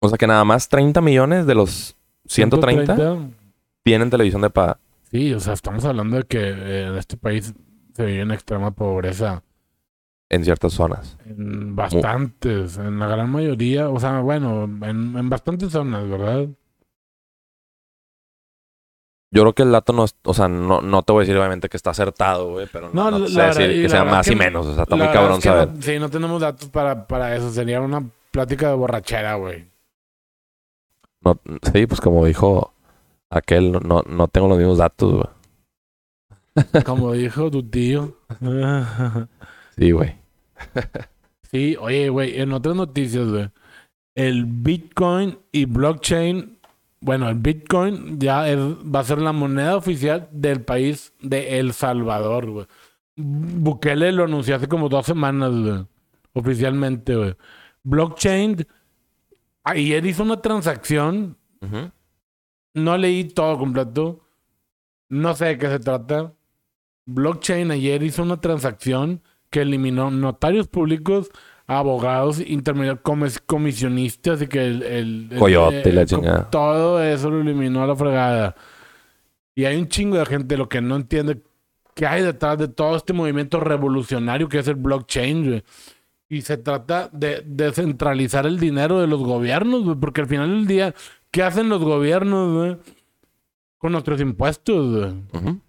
[0.02, 3.18] o sea que nada más 30 millones de los 130
[3.84, 4.78] tienen televisión de paga.
[5.10, 7.54] Sí, o sea, estamos hablando de que eh, en este país
[7.94, 9.44] se vive en extrema pobreza.
[10.32, 11.18] En ciertas zonas.
[11.26, 16.48] En bastantes, en la gran mayoría, o sea, bueno, en, en bastantes zonas, ¿verdad?
[19.34, 21.38] Yo creo que el dato no es, o sea, no, no te voy a decir
[21.38, 24.04] obviamente que está acertado, güey, pero no, No, no te sé decir y que sea
[24.04, 25.74] más que y no- menos, o sea, está muy cabrón es que saber.
[25.74, 27.50] no- sí, no tenemos datos para, para eso.
[27.52, 29.70] Sería una plática de borrachera, güey.
[31.22, 31.40] No,
[31.74, 32.74] sí, pues como dijo
[33.30, 36.84] aquel, no, no tengo los mismos datos, güey.
[36.84, 38.18] Como dijo tu tío.
[39.78, 40.20] Sí, güey.
[41.52, 43.50] Sí, oye, güey, en otras noticias, güey.
[44.16, 46.58] El Bitcoin y blockchain,
[47.02, 51.74] bueno, el Bitcoin ya es- va a ser la moneda oficial del país de El
[51.74, 52.66] Salvador, güey.
[53.18, 55.86] Bukele lo anunció hace como dos semanas, güey.
[56.34, 57.36] Oficialmente, güey.
[57.84, 58.66] Blockchain,
[59.64, 61.38] ayer hizo una transacción,
[62.74, 64.26] no leí todo completo,
[65.10, 66.34] no sé de qué se trata.
[67.06, 71.30] Blockchain ayer hizo una transacción que eliminó notarios públicos,
[71.68, 74.82] abogados, intermediarios, comis- comisionistas y que el...
[74.84, 76.50] el- el- Coyote y la chingada.
[76.50, 78.56] Todo eso lo eliminó a la fregada.
[79.54, 81.42] Y hay un chingo de gente lo que no entiende
[81.94, 85.64] qué hay detrás de todo este movimiento revolucionario que es el blockchain, güey.
[86.30, 90.66] Y se trata de descentralizar el dinero de los gobiernos, güey, porque al final del
[90.66, 90.96] día,
[91.30, 92.78] ¿qué hacen los gobiernos, güey?
[93.78, 95.12] Con nuestros impuestos, güey.
[95.34, 95.60] Ujú.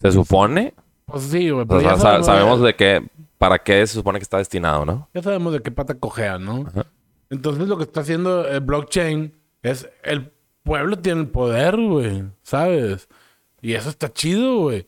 [0.00, 0.74] Se supone,
[1.10, 1.62] Pues sí, güey.
[1.64, 3.06] o pero sea, ya sa- sabemos, sabemos de qué,
[3.38, 5.08] para qué se supone que está destinado, ¿no?
[5.14, 6.66] ya sabemos de qué pata cojea, ¿no?
[6.68, 6.86] Ajá.
[7.30, 13.08] Entonces lo que está haciendo el blockchain es el pueblo tiene el poder, güey, ¿sabes?
[13.62, 14.86] Y eso está chido, güey.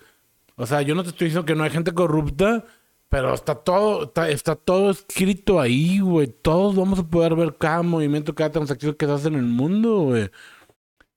[0.56, 2.64] O sea, yo no te estoy diciendo que no hay gente corrupta,
[3.08, 6.26] pero está todo, está, está todo escrito ahí, güey.
[6.26, 10.00] Todos vamos a poder ver cada movimiento, cada transacción que se hace en el mundo,
[10.00, 10.30] güey.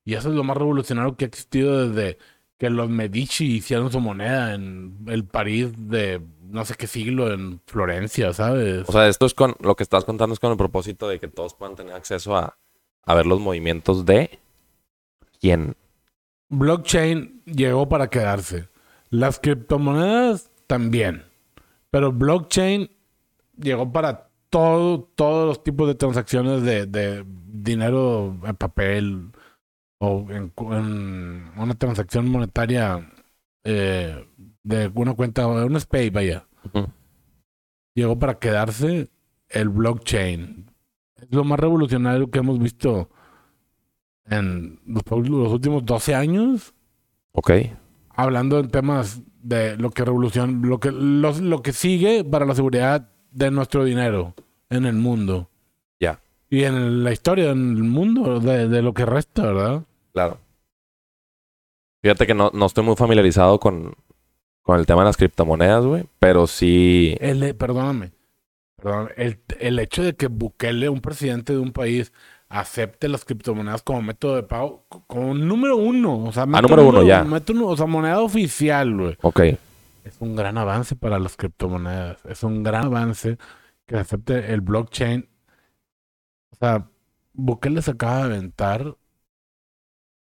[0.03, 2.17] Y eso es lo más revolucionario que ha existido desde
[2.57, 7.59] que los Medici hicieron su moneda en el París de no sé qué siglo, en
[7.65, 8.87] Florencia, ¿sabes?
[8.87, 11.27] O sea, esto es con, lo que estás contando es con el propósito de que
[11.27, 12.57] todos puedan tener acceso a,
[13.03, 14.39] a ver los movimientos de
[15.39, 15.75] quién.
[16.49, 18.69] blockchain llegó para quedarse.
[19.09, 21.25] Las criptomonedas también.
[21.91, 22.89] Pero blockchain
[23.57, 29.31] llegó para todo, todos los tipos de transacciones de, de dinero en papel
[29.99, 30.51] o en,
[31.57, 33.09] una transacción monetaria
[33.63, 34.27] eh,
[34.63, 36.47] de una cuenta, de un SPAY, vaya.
[37.93, 39.09] Llegó para quedarse
[39.49, 40.69] el blockchain.
[41.15, 43.09] Es lo más revolucionario que hemos visto
[44.25, 46.73] en los, los últimos 12 años
[47.31, 47.51] Ok.
[48.09, 52.55] hablando en temas de lo que revoluciona, lo que, los- lo que sigue para la
[52.55, 54.33] seguridad de nuestro dinero
[54.69, 55.49] en el mundo.
[56.55, 59.83] Y en la historia, en el mundo, de, de lo que resta, ¿verdad?
[60.13, 60.39] Claro.
[62.01, 63.95] Fíjate que no, no estoy muy familiarizado con,
[64.61, 66.05] con el tema de las criptomonedas, güey.
[66.19, 67.17] Pero sí.
[67.19, 68.11] El, perdóname.
[68.77, 69.11] Perdóname.
[69.17, 72.13] El, el hecho de que Bukele, un presidente de un país,
[72.47, 76.23] acepte las criptomonedas como método de pago, co- como número uno.
[76.25, 77.23] O sea, método número uno, ya.
[77.23, 79.17] método- o sea, moneda oficial, güey.
[79.23, 79.39] Ok.
[80.03, 82.23] Es un gran avance para las criptomonedas.
[82.25, 83.37] Es un gran avance
[83.87, 85.27] que acepte el blockchain.
[86.55, 86.89] O sea,
[87.33, 88.95] Bukele se acaba de aventar.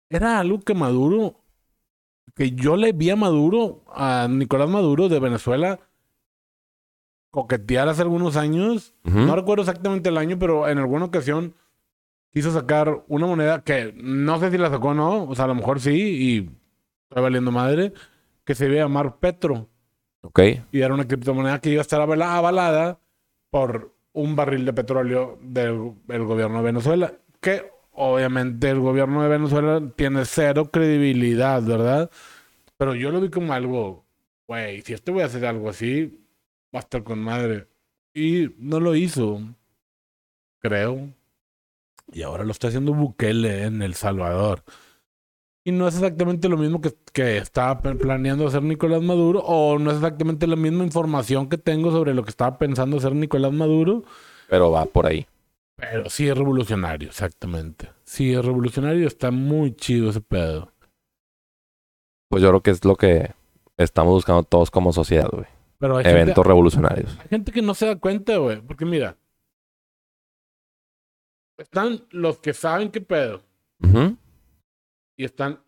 [0.09, 1.41] Era algo que Maduro,
[2.35, 5.79] que yo le vi a Maduro, a Nicolás Maduro de Venezuela,
[7.31, 8.93] coquetear hace algunos años.
[9.03, 11.55] No recuerdo exactamente el año, pero en alguna ocasión
[12.31, 15.23] quiso sacar una moneda que no sé si la sacó o no.
[15.25, 16.37] O sea, a lo mejor sí, y
[17.09, 17.93] estoy valiendo madre,
[18.43, 19.67] que se iba a llamar Petro.
[20.21, 20.39] Ok.
[20.71, 22.99] Y era una criptomoneda que iba a estar avala- avalada
[23.51, 27.13] por un barril de petróleo del, gobierno de Venezuela.
[27.39, 32.09] Que obviamente el gobierno de Venezuela tiene cero credibilidad, ¿verdad?
[32.77, 34.05] Pero yo lo vi como algo,
[34.47, 36.19] güey, si este voy a hacer algo así,
[36.73, 37.67] va a estar con madre.
[38.13, 39.41] Y no lo hizo,
[40.59, 41.09] creo.
[42.11, 44.63] Y ahora lo está haciendo Bukele en El Salvador.
[45.69, 49.91] Y no es exactamente lo mismo que, que estaba planeando hacer Nicolás Maduro, o no
[49.91, 54.03] es exactamente la misma información que tengo sobre lo que estaba pensando hacer Nicolás Maduro,
[54.49, 55.27] Pero va por ahí.
[55.75, 57.89] pero sí es revolucionario, exactamente.
[58.03, 60.71] Sí es revolucionario, está muy chido ese pedo.
[62.29, 63.31] Pues yo creo que es lo que
[63.77, 65.45] estamos buscando todos como sociedad, güey.
[65.77, 67.15] Pero hay gente, Eventos revolucionarios.
[67.21, 69.17] hay gente que no se da cuenta, güey, porque mira,
[71.57, 73.41] están los que saben qué pedo.
[73.83, 74.17] Ujú.
[75.19, 75.59] Y están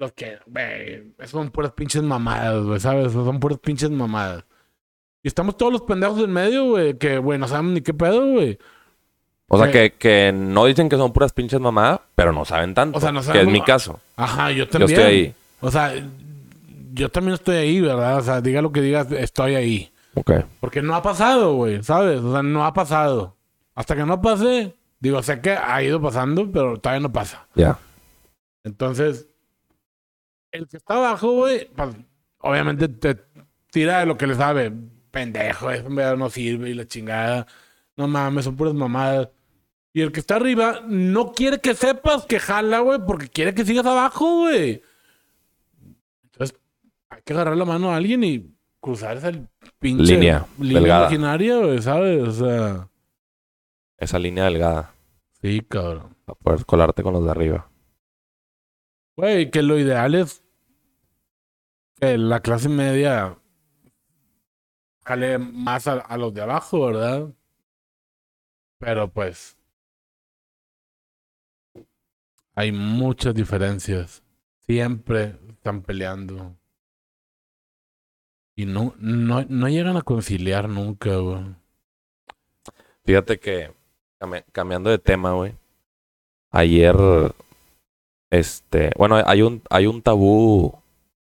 [0.00, 3.12] los que, güey, son puras pinches mamadas, güey, ¿sabes?
[3.12, 4.44] Son puras pinches mamadas.
[5.22, 8.26] Y estamos todos los pendejos en medio, güey, que, güey, no saben ni qué pedo,
[8.32, 8.58] güey.
[9.46, 12.98] O sea, que, que no dicen que son puras pinches mamadas, pero no saben tanto.
[12.98, 14.00] O sea, no Que saben- es mi caso.
[14.16, 14.90] Ajá, yo Yo también.
[14.90, 15.34] estoy ahí.
[15.60, 15.92] O sea,
[16.92, 18.18] yo también estoy ahí, ¿verdad?
[18.18, 19.92] O sea, diga lo que digas, estoy ahí.
[20.14, 20.32] Ok.
[20.58, 22.20] Porque no ha pasado, güey, ¿sabes?
[22.22, 23.36] O sea, no ha pasado.
[23.76, 27.46] Hasta que no pase, digo, sé que ha ido pasando, pero todavía no pasa.
[27.54, 27.78] Ya.
[28.66, 29.28] Entonces,
[30.50, 31.94] el que está abajo, güey, pues,
[32.38, 33.16] obviamente te
[33.70, 34.72] tira de lo que le sabe.
[35.12, 37.46] Pendejo, eso no sirve y la chingada.
[37.96, 39.28] No mames, son puras mamadas.
[39.92, 43.64] Y el que está arriba no quiere que sepas que jala, güey, porque quiere que
[43.64, 44.82] sigas abajo, güey.
[46.24, 46.58] Entonces,
[47.08, 49.30] hay que agarrar la mano a alguien y cruzar esa
[49.78, 51.02] pinche Línea delgada.
[51.06, 52.20] imaginaria, güey, ¿sabes?
[52.28, 52.88] O sea,
[53.96, 54.92] Esa línea delgada.
[55.40, 56.14] sí, cabrón.
[56.26, 57.70] Para poder colarte con los de arriba.
[59.16, 60.44] Güey, que lo ideal es
[61.98, 63.38] que la clase media
[65.04, 67.32] jale más a, los de abajo, ¿verdad?
[68.78, 69.56] Pero pues
[72.54, 74.22] hay muchas diferencias.
[74.66, 76.56] Siempre están peleando.
[78.54, 81.54] Y no, no, no llegan a conciliar nunca, güey.
[83.04, 83.72] Fíjate que,
[84.18, 85.54] cambi- cambiando de tema, güey.
[86.50, 86.96] Ayer,
[88.30, 90.74] este, bueno, hay un, hay un tabú,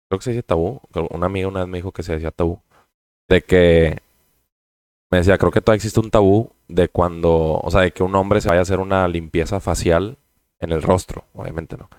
[0.09, 0.81] creo que se dice tabú.
[1.11, 2.61] Una amiga una vez me dijo que se decía tabú.
[3.29, 3.97] De que,
[5.11, 8.15] me decía, creo que todavía existe un tabú de cuando, o sea, de que un
[8.15, 10.17] hombre se vaya a hacer una limpieza facial
[10.59, 11.89] en el rostro, obviamente no.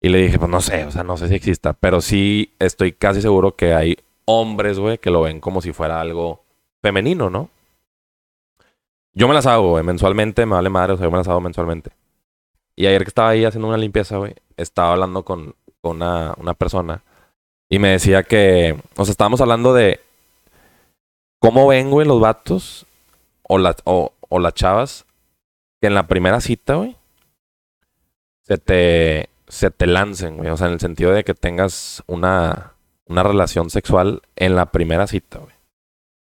[0.00, 2.92] Y le dije, pues no sé, o sea, no sé si exista, pero sí estoy
[2.92, 6.44] casi seguro que hay hombres, güey, que lo ven como si fuera algo
[6.82, 7.50] femenino, ¿no?
[9.12, 11.40] Yo me las hago, güey, mensualmente, me vale madre, o sea, yo me las hago
[11.40, 11.90] mensualmente.
[12.80, 16.54] Y ayer que estaba ahí haciendo una limpieza, güey, estaba hablando con, con una, una
[16.54, 17.04] persona
[17.68, 20.00] y me decía que, o sea, estábamos hablando de
[21.40, 22.86] cómo ven, güey, los vatos
[23.42, 25.04] o, las o, o las chavas
[25.78, 26.96] que en la primera cita, güey,
[28.46, 30.48] se te, se te lancen, güey.
[30.48, 32.72] O sea, en el sentido de que tengas una,
[33.04, 35.52] una relación sexual en la primera cita, güey.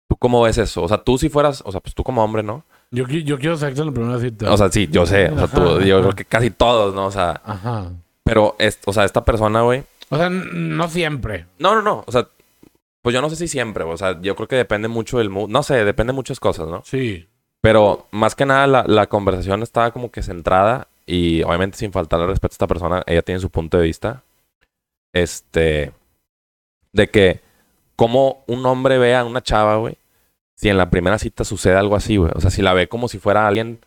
[0.08, 0.82] ¿Tú cómo ves eso?
[0.82, 2.64] O sea, tú si fueras, o sea, pues tú como hombre, ¿no?
[2.90, 4.50] Yo, yo quiero sexo en la primera cita.
[4.52, 5.28] O sea, sí, yo sé.
[5.30, 6.04] O sea, tú, Ajá, yo ajá.
[6.04, 7.06] creo que casi todos, ¿no?
[7.06, 7.92] O sea, Ajá.
[8.24, 9.84] pero, es, o sea, esta persona, güey.
[10.08, 11.46] O sea, no siempre.
[11.58, 12.02] No, no, no.
[12.06, 12.26] O sea,
[13.02, 13.84] pues yo no sé si siempre.
[13.84, 15.50] O sea, yo creo que depende mucho del mood.
[15.50, 16.82] No sé, depende de muchas cosas, ¿no?
[16.84, 17.28] Sí.
[17.60, 22.26] Pero más que nada, la, la conversación estaba como que centrada y obviamente sin faltarle
[22.26, 24.22] respeto a esta persona, ella tiene su punto de vista.
[25.12, 25.92] Este.
[26.94, 27.40] De que,
[27.96, 29.97] como un hombre ve a una chava, güey,
[30.58, 32.32] si en la primera cita sucede algo así, güey.
[32.34, 33.78] O sea, si la ve como si fuera alguien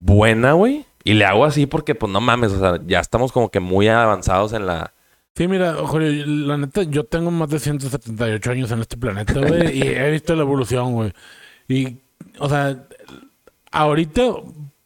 [0.00, 3.50] buena, güey, y le hago así porque, pues no mames, o sea, ya estamos como
[3.50, 4.94] que muy avanzados en la.
[5.34, 9.78] Sí, mira, Julio, la neta, yo tengo más de 178 años en este planeta, güey,
[9.78, 11.12] y he visto la evolución, güey.
[11.68, 11.98] Y,
[12.38, 12.86] o sea,
[13.70, 14.22] ahorita,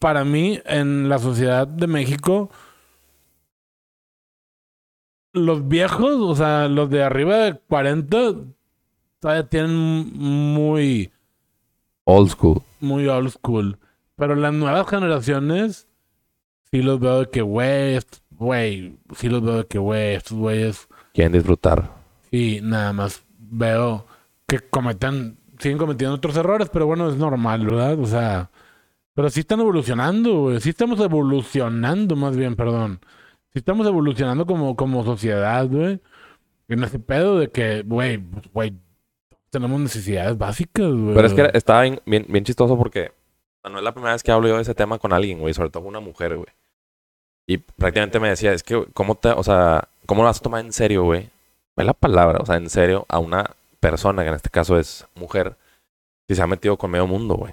[0.01, 2.51] para mí, en la sociedad de México,
[5.33, 8.17] los viejos, o sea, los de arriba de 40,
[9.21, 11.12] todavía tienen muy,
[12.05, 12.63] Old school.
[12.81, 13.79] muy old school.
[14.17, 15.89] Pero las nuevas generaciones,
[16.71, 17.99] sí los veo de que, güey,
[18.31, 21.91] güey, sí los veo de que, güey, estos güeyes Quieren disfrutar.
[22.31, 24.07] y nada más veo
[24.47, 27.99] que cometen, siguen cometiendo otros errores, pero bueno, es normal, ¿verdad?
[27.99, 28.51] O sea,
[29.15, 30.61] pero sí están evolucionando, güey.
[30.61, 33.01] Sí estamos evolucionando, más bien, perdón.
[33.53, 36.01] Sí estamos evolucionando como, como sociedad, güey.
[36.69, 38.75] En ese pedo de que, güey, pues, güey,
[39.53, 41.15] tenemos necesidades básicas, güey.
[41.15, 43.13] Pero es que estaba bien, bien, bien chistoso porque
[43.71, 45.71] no es la primera vez que hablo yo de ese tema con alguien, güey, sobre
[45.71, 46.49] todo con una mujer, güey.
[47.47, 50.65] Y prácticamente me decía, es que, ¿cómo te, o sea, cómo lo vas a tomar
[50.65, 51.29] en serio, güey?
[51.77, 55.07] Es la palabra, o sea, en serio, a una persona, que en este caso es
[55.15, 55.57] mujer,
[56.29, 57.53] si se ha metido con medio mundo, güey.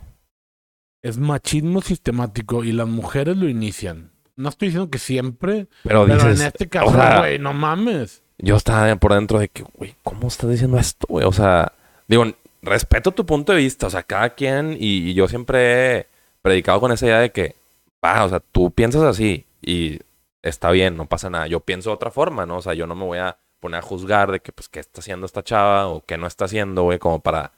[1.01, 4.11] Es machismo sistemático y las mujeres lo inician.
[4.35, 7.51] No estoy diciendo que siempre, Pero pero dices, en este caso, o sea- güey, no
[7.53, 8.23] mames.
[8.37, 11.25] yo estaba por dentro de que, güey, ¿cómo estás diciendo esto, güey?
[11.25, 11.73] O sea,
[12.09, 12.25] digo,
[12.61, 16.07] respeto tu punto de vista, o sea, cada quien, y, yo siempre he
[16.41, 17.55] predicado con esa idea de que,
[18.03, 19.99] va, o sea, tú piensas así y
[20.41, 21.47] está bien, no pasa nada.
[21.47, 22.57] Yo pienso de otra forma, ¿no?
[22.57, 25.01] O sea, yo no me voy a poner a juzgar de que, pues, qué está
[25.01, 27.53] haciendo esta chava o qué no está haciendo, güey, como para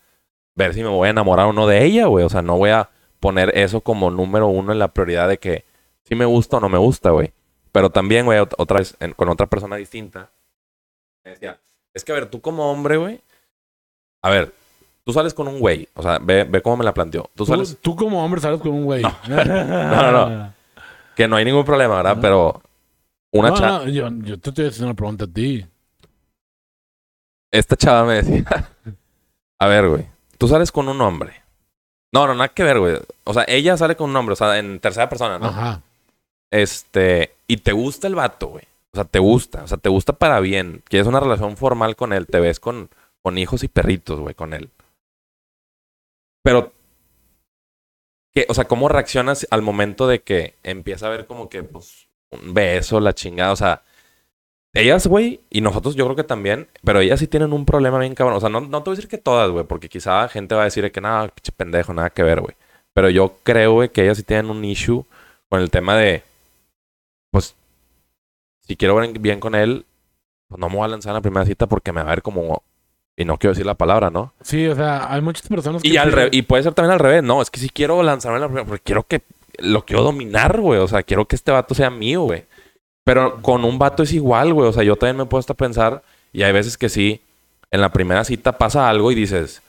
[0.55, 2.25] ver si me voy a enamorar o no de ella, güey.
[2.25, 2.89] O sea, no voy a
[3.19, 5.63] poner eso como número uno en la prioridad de que
[6.03, 7.33] si me gusta o no me gusta, güey.
[7.71, 10.31] Pero también, güey, ot- otra vez, en- con otra persona distinta,
[11.93, 13.21] es que a ver, tú como hombre, güey,
[14.21, 14.53] a ver,
[15.03, 17.23] tú sales con un güey, o sea, ve, ve cómo me la planteó.
[17.35, 19.01] Tú Tú, sales, tú como hombre sales con un güey.
[19.03, 19.11] No,
[19.45, 20.53] no, no.
[21.15, 22.17] que no hay ningún problema, ¿verdad?
[22.21, 22.61] Pero
[23.31, 25.65] una No, chava, no, yo, yo te estoy haciendo una pregunta a ti.
[27.51, 28.45] esta chava me decía,
[29.59, 30.05] a ver, güey,
[30.37, 31.41] tú sales con un hombre.
[32.13, 32.97] No, no, nada que ver, güey.
[33.23, 35.45] O sea, ella sale con un hombre, o sea, en tercera persona, ¿no?
[35.47, 35.81] Ajá.
[36.51, 38.65] Este, y te gusta el vato, güey.
[38.93, 40.83] O sea, te gusta, o sea, te gusta para bien.
[40.89, 42.89] Quieres una relación formal con él, te ves con,
[43.23, 44.69] con hijos y perritos, güey, con él.
[46.43, 46.73] Pero,
[48.33, 48.45] ¿qué?
[48.49, 52.53] o sea, ¿cómo reaccionas al momento de que empieza a ver como que, pues, un
[52.53, 53.51] beso, la chingada?
[53.51, 53.83] O sea,
[54.73, 58.15] ellas, güey, y nosotros yo creo que también, pero ellas sí tienen un problema bien
[58.15, 58.37] cabrón.
[58.37, 60.61] O sea, no, no te voy a decir que todas, güey, porque quizá gente va
[60.61, 62.55] a decir que nada, pinche pendejo, nada que ver, güey.
[62.93, 65.05] Pero yo creo, güey, que ellas sí tienen un issue
[65.49, 66.23] con el tema de,
[67.31, 67.55] pues,
[68.61, 69.85] si quiero ver bien con él,
[70.47, 72.21] pues no me voy a lanzar en la primera cita porque me va a ver
[72.21, 72.63] como,
[73.17, 74.33] y no quiero decir la palabra, ¿no?
[74.41, 75.87] Sí, o sea, hay muchas personas que...
[75.87, 78.37] Y, al re- y puede ser también al revés, no, es que si quiero lanzarme
[78.37, 79.21] en la primera, porque quiero que,
[79.59, 82.45] lo quiero dominar, güey, o sea, quiero que este vato sea mío, güey.
[83.03, 85.57] Pero con un vato es igual, güey, o sea, yo también me he puesto a
[85.57, 86.03] pensar,
[86.33, 87.21] y hay veces que sí,
[87.69, 89.61] en la primera cita pasa algo y dices,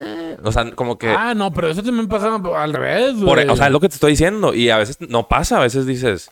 [0.00, 1.08] eh, o sea, como que...
[1.10, 3.48] Ah, no, pero eso también pasa al revés, Por- güey.
[3.48, 4.52] o sea, es lo que te estoy diciendo.
[4.52, 5.56] Y a veces no pasa.
[5.56, 6.30] A veces dices,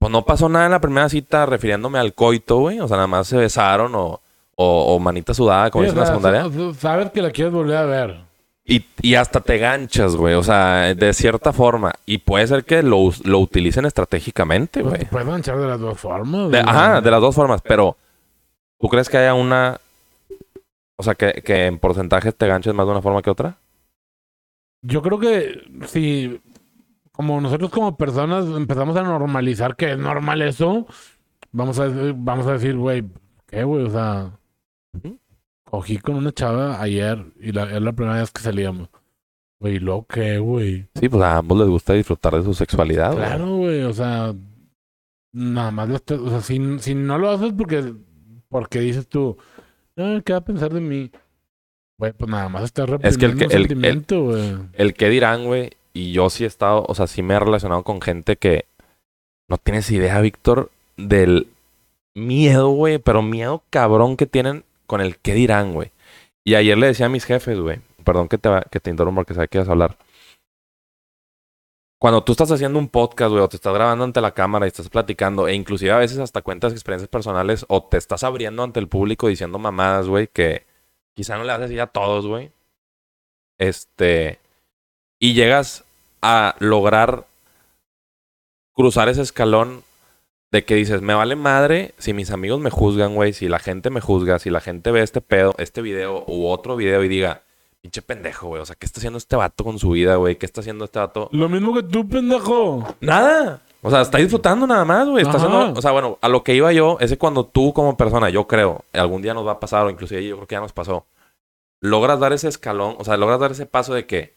[0.00, 2.80] pues no pasó nada en la primera cita refiriéndome al coito, güey.
[2.80, 4.20] O sea, nada más se besaron o,
[4.56, 6.74] o, o manita sudada, como Sí, dicen o en la secundaria.
[6.78, 8.20] Sabes que la quieres volver a ver.
[8.66, 10.34] Y, y hasta te ganchas, güey.
[10.34, 11.92] O sea, de cierta forma.
[12.06, 15.00] Y puede ser que lo, lo utilicen estratégicamente, Pues güey.
[15.04, 16.50] te puedes manchar de las dos formas.
[16.50, 16.62] De- güey.
[16.66, 17.60] ajá, de las dos formas.
[17.62, 17.96] Pero,
[18.80, 19.78] ¿tú crees que haya una...
[20.96, 23.56] O sea, que, que en porcentajes te ganches más de una forma que otra?
[24.82, 26.40] Yo creo que si,
[27.12, 30.86] como nosotros como personas empezamos a normalizar que es normal eso,
[31.52, 33.04] vamos a, decir- vamos a decir, güey,
[33.46, 33.84] ¿qué, güey?
[33.84, 34.30] O sea.
[35.64, 38.88] Cogí con una chava ayer y la, es la primera vez que salíamos.
[39.60, 40.86] Güey, ¿lo qué, güey?
[40.94, 43.14] Sí, pues a ambos les gusta disfrutar de su sexualidad.
[43.14, 44.34] Claro, güey, o sea,
[45.32, 47.94] nada más, lo estás- o sea, si, si no lo haces porque,
[48.48, 49.36] porque dices tú,
[49.96, 51.10] "Ah, ¿qué va a pensar de mí?
[51.98, 54.54] Güey, pues nada más estás Es que el reprimiendo que- el- el- sentimiento, güey.
[54.74, 57.82] el que dirán, güey, y yo sí he estado, o sea, sí me he relacionado
[57.84, 58.66] con gente que
[59.48, 61.46] no tienes idea, Víctor, del
[62.14, 65.90] miedo, güey, pero miedo cabrón que tienen con el que dirán, güey.
[66.44, 69.34] Y ayer le decía a mis jefes, güey, perdón que te, que te interrumpa porque
[69.34, 69.96] sabes que ibas a hablar.
[71.98, 74.68] Cuando tú estás haciendo un podcast, güey, o te estás grabando ante la cámara y
[74.68, 78.78] estás platicando, e inclusive a veces hasta cuentas experiencias personales, o te estás abriendo ante
[78.78, 80.66] el público diciendo mamadas, güey, que
[81.14, 82.50] quizá no le haces decir a todos, güey.
[83.58, 84.38] Este.
[85.18, 85.84] Y llegas
[86.20, 87.26] a lograr
[88.74, 89.82] cruzar ese escalón
[90.54, 93.90] de que dices, me vale madre si mis amigos me juzgan, güey, si la gente
[93.90, 97.42] me juzga, si la gente ve este pedo, este video u otro video y diga,
[97.80, 100.36] pinche pendejo, güey, o sea, ¿qué está haciendo este vato con su vida, güey?
[100.36, 101.28] ¿Qué está haciendo este vato?
[101.32, 102.86] Lo mismo que tú, pendejo.
[103.00, 103.62] Nada.
[103.82, 105.24] O sea, está disfrutando nada más, güey.
[105.24, 107.96] Está haciendo, o sea, bueno, a lo que iba yo es que cuando tú como
[107.96, 110.60] persona, yo creo, algún día nos va a pasar, o inclusive yo creo que ya
[110.60, 111.04] nos pasó,
[111.80, 114.36] logras dar ese escalón, o sea, logras dar ese paso de que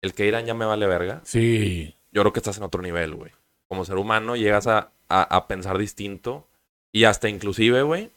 [0.00, 1.20] el que irán ya me vale verga.
[1.24, 1.94] Sí.
[2.10, 3.32] Yo creo que estás en otro nivel, güey.
[3.68, 6.46] Como ser humano llegas a, a, a pensar distinto
[6.92, 8.10] y hasta inclusive, güey,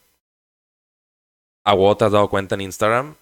[1.64, 3.14] a vos te has dado cuenta en Instagram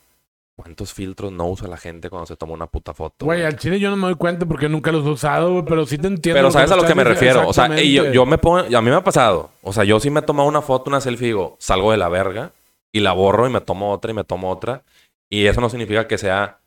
[0.60, 3.24] cuántos filtros no usa la gente cuando se toma una puta foto.
[3.24, 5.86] Güey, al chile yo no me doy cuenta porque nunca los he usado, güey, pero
[5.86, 6.38] sí te entiendo.
[6.38, 7.48] Pero sabes a lo que me refiero.
[7.48, 9.50] O sea, yo, yo me pongo, a mí me ha pasado.
[9.62, 11.96] O sea, yo sí me he tomado una foto, una selfie y digo, salgo de
[11.96, 12.52] la verga
[12.92, 14.84] y la borro y me tomo otra y me tomo otra.
[15.30, 16.59] Y eso no significa que sea,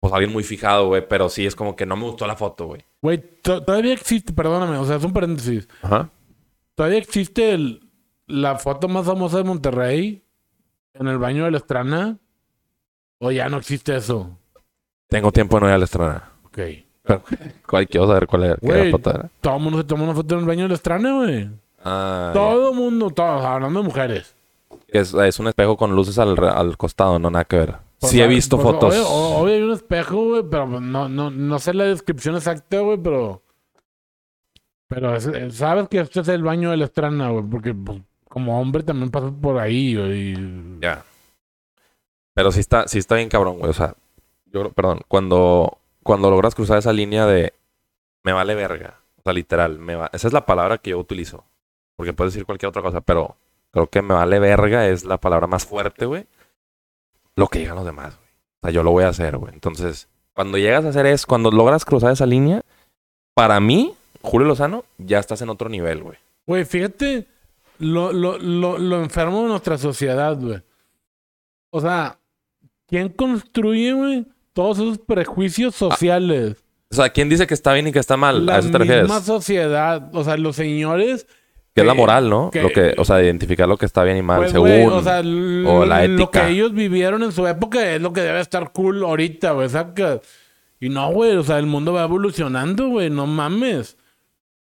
[0.00, 1.06] pues alguien muy fijado, güey.
[1.06, 2.84] Pero sí es como que no me gustó la foto, güey.
[3.02, 5.68] Güey, to- todavía existe, perdóname, o sea, es un paréntesis.
[5.82, 6.08] Ajá.
[6.74, 7.86] Todavía existe el-
[8.26, 10.22] la foto más famosa de Monterrey
[10.94, 12.18] en el baño de la Estrana.
[13.18, 14.36] O ya no existe eso.
[15.08, 16.30] Tengo tiempo de no ir a la estrana.
[16.46, 16.58] Ok.
[17.68, 18.56] ¿Cuál quiero saber cuál era?
[18.56, 18.90] ¿Qué Güey.
[18.92, 19.30] foto era?
[19.42, 21.50] Todo el mundo se toma una foto en el baño de la Estrana, güey.
[21.84, 24.34] Ah, Todo el mundo, todos, hablando de mujeres.
[24.88, 27.74] es, es un espejo con luces al, al costado, no nada que ver.
[28.00, 28.94] Pues, sí he visto Pues, fotos.
[28.94, 32.96] Obvio, obvio hay un espejo, güey, pero no, no, no sé la descripción exacta, güey,
[32.98, 33.42] pero.
[34.88, 38.00] Pero es- es- sabes que este es el baño de la estrana, güey, porque pues,
[38.28, 40.34] como hombre también pasas por ahí, güey.
[40.80, 41.04] Ya.
[42.34, 43.70] Pero sí está, sí está bien cabrón, güey.
[43.70, 43.94] O sea,
[44.46, 47.52] yo, creo- perdón, cuando, cuando logras cruzar esa línea de
[48.24, 49.00] me vale verga.
[49.18, 50.08] O sea, literal, me va...
[50.12, 51.44] esa es la palabra que yo utilizo.
[51.96, 53.36] Porque puedes decir cualquier otra cosa, pero
[53.70, 56.26] creo que me vale verga es la palabra más fuerte, güey.
[57.36, 58.28] Lo que digan los demás, güey.
[58.30, 59.52] O sea, yo lo voy a hacer, güey.
[59.54, 62.62] Entonces, cuando llegas a hacer eso, cuando logras cruzar esa línea,
[63.34, 66.18] para mí, Julio Lozano, ya estás en otro nivel, güey.
[66.46, 67.26] Güey, fíjate
[67.78, 70.60] lo, lo, lo, lo enfermo de nuestra sociedad, güey.
[71.70, 72.18] O sea,
[72.86, 76.62] ¿quién construye, güey, todos esos prejuicios sociales?
[76.90, 78.44] O sea, ¿quién dice que está bien y que está mal?
[78.44, 79.04] La ¿A eso te refieres?
[79.04, 80.10] misma sociedad.
[80.12, 81.26] O sea, los señores.
[81.74, 82.50] Que es la que- moral, ¿no?
[82.50, 84.92] que- lo que, o sea, identificar lo que está bien y mal, Pues, según.
[84.92, 86.46] o sea, o la lo ética.
[86.46, 89.68] que ellos vivieron en su época es lo que debe estar cool ahorita, güey.
[89.68, 90.20] saca.
[90.80, 93.96] Y no, güey, o sea, el mundo va evolucionando, güey, no mames.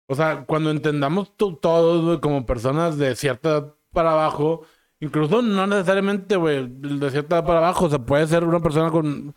[0.07, 4.63] O sea, cuando entendamos to- todos, güey, como personas de cierta edad para abajo,
[5.01, 8.91] incluso no necesariamente, güey, de cierta edad para abajo, o sea, puede ser una persona
[8.91, 9.35] con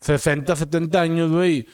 [0.00, 1.66] 60, 70 años, güey,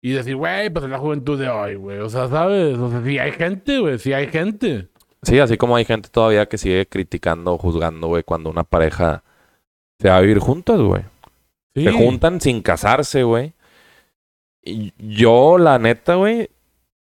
[0.00, 1.98] y decir, güey, pues es la juventud de hoy, güey.
[1.98, 2.78] O sea, ¿sabes?
[2.78, 4.88] O sea, sí hay gente, güey, sí hay gente.
[5.22, 9.24] Sí, así como hay gente todavía que sigue criticando juzgando, güey, cuando una pareja
[9.98, 11.02] se va a vivir juntas, güey.
[11.74, 11.84] Sí.
[11.84, 13.52] Se juntan sin casarse, güey.
[14.98, 16.50] Yo, la neta, güey,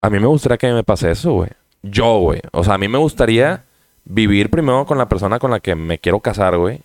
[0.02, 1.50] a mí me gustaría que me pase eso, güey.
[1.82, 2.40] Yo, güey.
[2.52, 3.66] O sea, a mí me gustaría
[4.06, 6.82] vivir primero con la persona con la que me quiero casar, güey.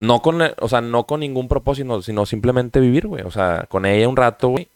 [0.00, 3.22] No con, o sea, no con ningún propósito, sino simplemente vivir, güey.
[3.22, 4.68] O sea, con ella un rato, güey.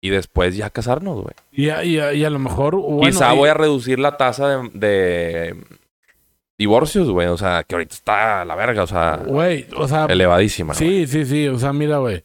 [0.00, 1.34] Y después ya casarnos, güey.
[1.52, 2.76] Y a, y y a lo mejor.
[2.76, 5.64] Bueno, Quizá y- voy a reducir la tasa de, de
[6.58, 7.28] divorcios, güey.
[7.28, 10.06] O sea, que ahorita está a la verga, o sea, Güey, o sea.
[10.06, 10.74] elevadísima.
[10.74, 11.48] sí, sí, sí.
[11.48, 12.24] O sea, mira, güey.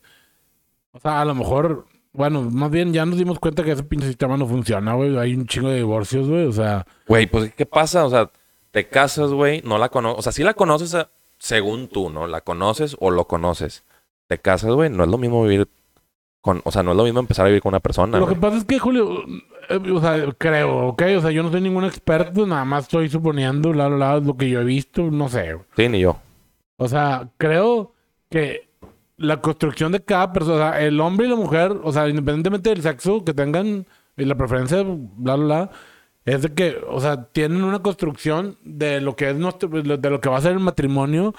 [0.91, 1.85] O sea, a lo mejor.
[2.13, 5.17] Bueno, más bien ya nos dimos cuenta que ese pinche sistema no funciona, güey.
[5.17, 6.45] Hay un chingo de divorcios, güey.
[6.45, 6.85] O sea.
[7.07, 8.05] Güey, pues, ¿qué pasa?
[8.05, 8.29] O sea,
[8.71, 10.19] te casas, güey, no la conoces.
[10.19, 11.05] O sea, sí la conoces eh,
[11.39, 12.27] según tú, ¿no?
[12.27, 13.85] La conoces o lo conoces.
[14.27, 15.69] Te casas, güey, no es lo mismo vivir
[16.41, 16.61] con...
[16.63, 18.57] O sea, no es lo mismo empezar a vivir con una persona, Lo que pasa
[18.57, 19.23] es que, Julio.
[19.69, 21.03] eh, o sea, creo, ¿ok?
[21.17, 22.45] O sea, yo no soy ningún experto.
[22.45, 25.03] Nada más estoy suponiendo, bla, bla, bla, lo que yo he visto.
[25.11, 25.57] No sé.
[25.75, 26.17] Sí, ni yo.
[26.77, 27.93] O sea, creo
[28.29, 28.69] que
[29.17, 32.69] la construcción de cada persona, o sea, el hombre y la mujer, o sea, independientemente
[32.71, 33.85] del sexo que tengan
[34.17, 35.71] y la preferencia, bla, bla, bla,
[36.25, 40.21] es de que, o sea, tienen una construcción de lo que es nuestro, de lo
[40.21, 41.33] que va a ser el matrimonio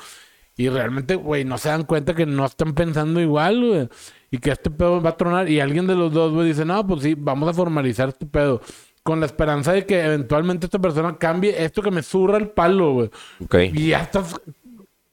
[0.56, 3.88] y realmente, güey, no se dan cuenta que no están pensando igual, güey.
[4.32, 6.84] Y que este pedo va a tronar y alguien de los dos, güey, dice, no,
[6.86, 8.62] pues sí, vamos a formalizar este pedo.
[9.02, 12.94] Con la esperanza de que eventualmente esta persona cambie esto que me zurra el palo,
[12.94, 13.10] güey.
[13.44, 13.56] Ok.
[13.74, 14.40] Y ya estás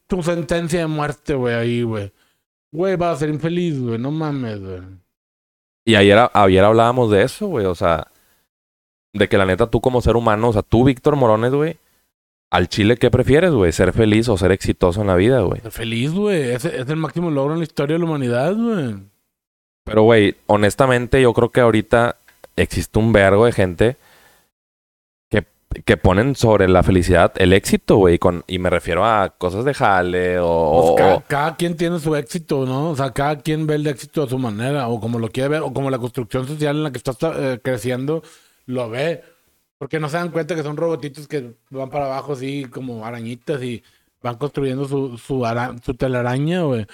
[0.07, 2.13] tu sentencia de muerte, güey, ahí, güey.
[2.71, 3.99] Güey, vas a ser infeliz, güey.
[3.99, 4.81] No mames, güey.
[5.83, 7.65] Y ayer, ayer hablábamos de eso, güey.
[7.65, 8.07] O sea,
[9.11, 11.77] de que la neta tú como ser humano, o sea, tú, Víctor Morones, güey,
[12.51, 13.73] al chile, ¿qué prefieres, güey?
[13.73, 15.59] ¿Ser feliz o ser exitoso en la vida, güey?
[15.61, 16.51] Ser feliz, güey.
[16.51, 18.95] Ese es el máximo logro en la historia de la humanidad, güey.
[19.89, 22.15] Pero, güey, honestamente, yo creo que ahorita
[22.55, 23.97] existe un vergo de gente
[25.29, 25.45] que,
[25.83, 28.19] que ponen sobre la felicidad el éxito, güey.
[28.45, 30.93] Y me refiero a cosas de jale o...
[30.95, 32.91] Pues cada, cada quien tiene su éxito, ¿no?
[32.91, 35.61] O sea, cada quien ve el éxito a su manera, o como lo quiere ver,
[35.63, 38.21] o como la construcción social en la que está eh, creciendo
[38.67, 39.23] lo ve.
[39.79, 43.63] Porque no se dan cuenta que son robotitos que van para abajo así como arañitas
[43.63, 43.81] y
[44.21, 46.85] van construyendo su, su, ara- su telaraña, güey.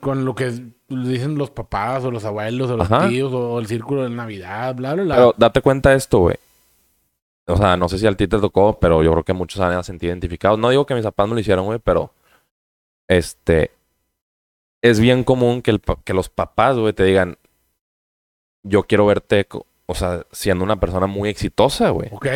[0.00, 0.52] Con lo que
[0.88, 3.08] dicen los papás o los abuelos o los Ajá.
[3.08, 5.14] tíos o el círculo de Navidad, bla, bla, bla.
[5.14, 6.36] Pero date cuenta de esto, güey.
[7.46, 9.82] O sea, no sé si a ti te tocó, pero yo creo que muchos han
[9.84, 10.58] sentido identificados.
[10.58, 12.12] No digo que mis papás me lo hicieron, güey, pero...
[13.08, 13.72] Este...
[14.82, 17.36] Es bien común que, el que los papás, güey, te digan...
[18.62, 19.46] Yo quiero verte,
[19.86, 22.08] o sea, siendo una persona muy exitosa, güey.
[22.12, 22.26] Ok,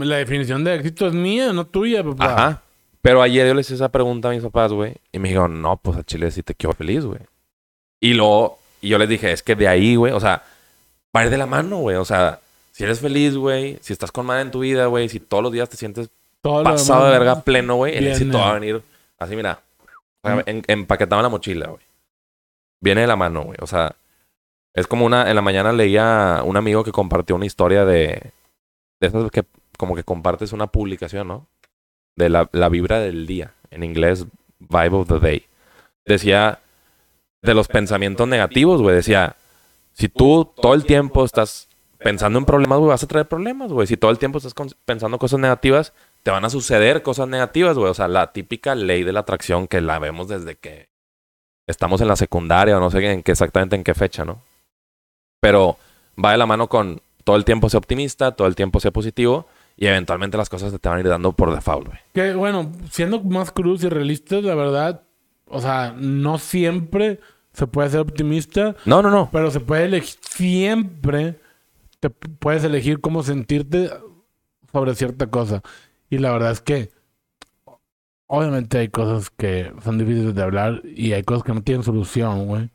[0.00, 2.24] la definición de éxito es mía, no tuya, papá.
[2.24, 2.62] Ajá.
[3.04, 4.94] Pero ayer yo les hice esa pregunta a mis papás, güey.
[5.12, 7.20] Y me dijeron, no, pues a Chile sí te quiero feliz, güey.
[8.00, 10.42] Y luego, y yo les dije, es que de ahí, güey, o sea,
[11.14, 11.96] va de la mano, güey.
[11.96, 12.40] O sea,
[12.72, 15.52] si eres feliz, güey, si estás con madre en tu vida, güey, si todos los
[15.52, 16.08] días te sientes
[16.40, 18.82] Todo pasado de verga pleno, güey, el éxito va a venir
[19.18, 19.60] así, mira,
[20.22, 21.82] sea, en- empaquetado en la mochila, güey.
[22.80, 23.58] Viene de la mano, güey.
[23.60, 23.96] O sea,
[24.72, 28.32] es como una, en la mañana leía un amigo que compartió una historia de,
[28.98, 29.44] de esas que
[29.76, 31.46] como que compartes una publicación, ¿no?
[32.16, 34.26] De la, la vibra del día, en inglés,
[34.58, 35.46] vibe of the day.
[36.04, 36.60] Decía
[37.42, 38.96] de los pensamientos negativos, güey.
[38.96, 39.36] Decía,
[39.92, 43.86] si tú todo el tiempo estás pensando en problemas, güey, vas a traer problemas, güey.
[43.86, 44.54] Si todo el tiempo estás
[44.84, 45.92] pensando cosas negativas,
[46.22, 47.90] te van a suceder cosas negativas, güey.
[47.90, 50.88] O sea, la típica ley de la atracción que la vemos desde que
[51.66, 54.42] estamos en la secundaria o no sé en qué exactamente en qué fecha, ¿no?
[55.40, 55.78] Pero
[56.22, 59.46] va de la mano con todo el tiempo ser optimista, todo el tiempo ser positivo
[59.76, 61.98] y eventualmente las cosas te van a ir dando por default, güey.
[62.12, 65.02] Que bueno, siendo más cruz y realistas, la verdad,
[65.46, 67.20] o sea, no siempre
[67.52, 69.28] se puede ser optimista, No, no, no.
[69.32, 71.38] pero se puede elegir, siempre
[72.00, 73.90] te puedes elegir cómo sentirte
[74.72, 75.62] sobre cierta cosa.
[76.10, 76.90] Y la verdad es que
[78.26, 82.46] obviamente hay cosas que son difíciles de hablar y hay cosas que no tienen solución,
[82.46, 82.70] güey.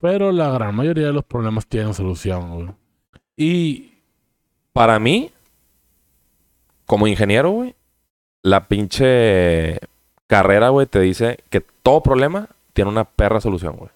[0.00, 2.68] Pero la gran mayoría de los problemas tienen solución, güey.
[3.36, 3.92] Y
[4.72, 5.30] Para mí,
[6.88, 7.76] como ingeniero, güey,
[8.42, 9.78] la pinche
[10.26, 13.90] carrera, güey, te dice que todo problema tiene una perra solución, güey.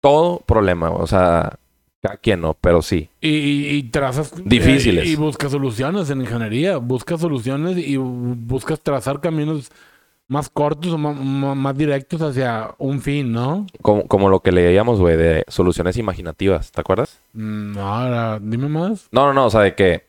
[0.00, 1.02] Todo problema, güey.
[1.02, 1.58] O sea,
[2.02, 3.08] cada quien no, pero sí.
[3.20, 4.32] Y, y, y trazas...
[4.44, 5.06] Difíciles.
[5.06, 6.76] eh, y buscas soluciones en ingeniería.
[6.78, 9.70] Buscas soluciones y bu- buscas trazar caminos
[10.28, 13.66] más cortos o ma- más, directos hacia un fin, ¿no?
[13.82, 17.18] Como, como lo que leíamos, güey, de soluciones imaginativas, ¿te acuerdas?
[17.32, 19.08] Mm, No, ahora, dime más.
[19.12, 20.04] No, no, no, o sea, de que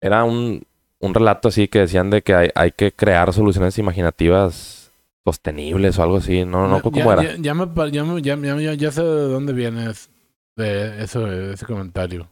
[0.00, 0.62] era un,
[1.00, 4.90] un relato así que decían de que hay, hay que crear soluciones imaginativas
[5.24, 6.44] sostenibles o algo así.
[6.44, 7.22] No, no, Ya- ¿cómo ya, era?
[7.22, 8.04] Ya, ya me ya
[8.36, 10.10] me- ya- ya- ya- sé de dónde vienes
[10.56, 12.28] de eso, de ese comentario.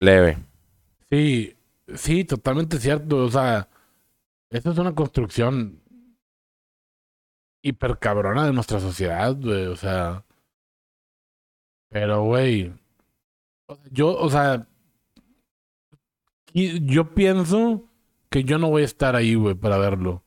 [0.00, 0.38] Leve.
[1.10, 1.56] Sí,
[1.94, 3.16] sí, totalmente cierto.
[3.24, 3.68] O sea,
[4.50, 5.80] esta es una construcción
[7.62, 9.66] hiper cabrona de nuestra sociedad, güey.
[9.66, 10.24] O sea.
[11.90, 12.72] Pero, güey.
[13.90, 14.66] Yo, o sea.
[16.52, 17.84] Y- Yo pienso
[18.30, 20.22] que yo no voy a estar ahí, güey, para verlo.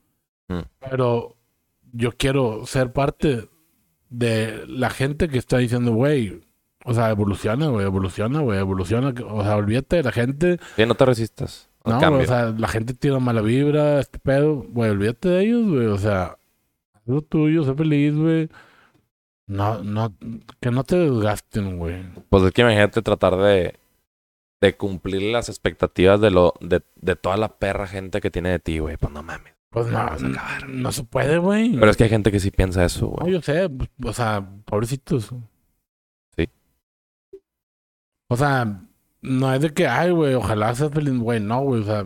[0.49, 0.59] Mm.
[0.89, 1.35] Pero
[1.93, 3.49] yo quiero ser parte
[4.09, 6.41] de la gente que está diciendo, güey.
[6.85, 9.13] O sea, evoluciona, güey, evoluciona, güey, evoluciona.
[9.29, 11.69] O sea, olvídate de la gente Sí, no te resistas.
[11.85, 14.65] no, güey, o sea, la gente tiene mala vibra, este pedo.
[14.69, 15.85] Güey, olvídate de ellos, güey.
[15.87, 16.37] O sea,
[16.93, 18.49] haz lo tuyo, sé feliz, güey.
[19.47, 20.13] No, no,
[20.59, 22.03] que no te desgasten, güey.
[22.29, 23.75] Pues es que imagínate tratar de,
[24.63, 28.59] de cumplir las expectativas de lo de, de toda la perra gente que tiene de
[28.59, 28.95] ti, güey.
[28.95, 29.53] Pues no mames.
[29.69, 30.69] Pues no, Vamos a no, acabar.
[30.69, 31.73] no se puede, güey.
[31.77, 33.33] Pero es que hay gente que sí piensa eso, No, güey.
[33.33, 35.31] yo sé, pues, o sea, pobrecitos.
[36.37, 36.47] Sí.
[38.29, 38.81] O sea,
[39.21, 41.39] no es de que, ay, güey, ojalá seas feliz, güey.
[41.41, 42.05] No, güey, o sea,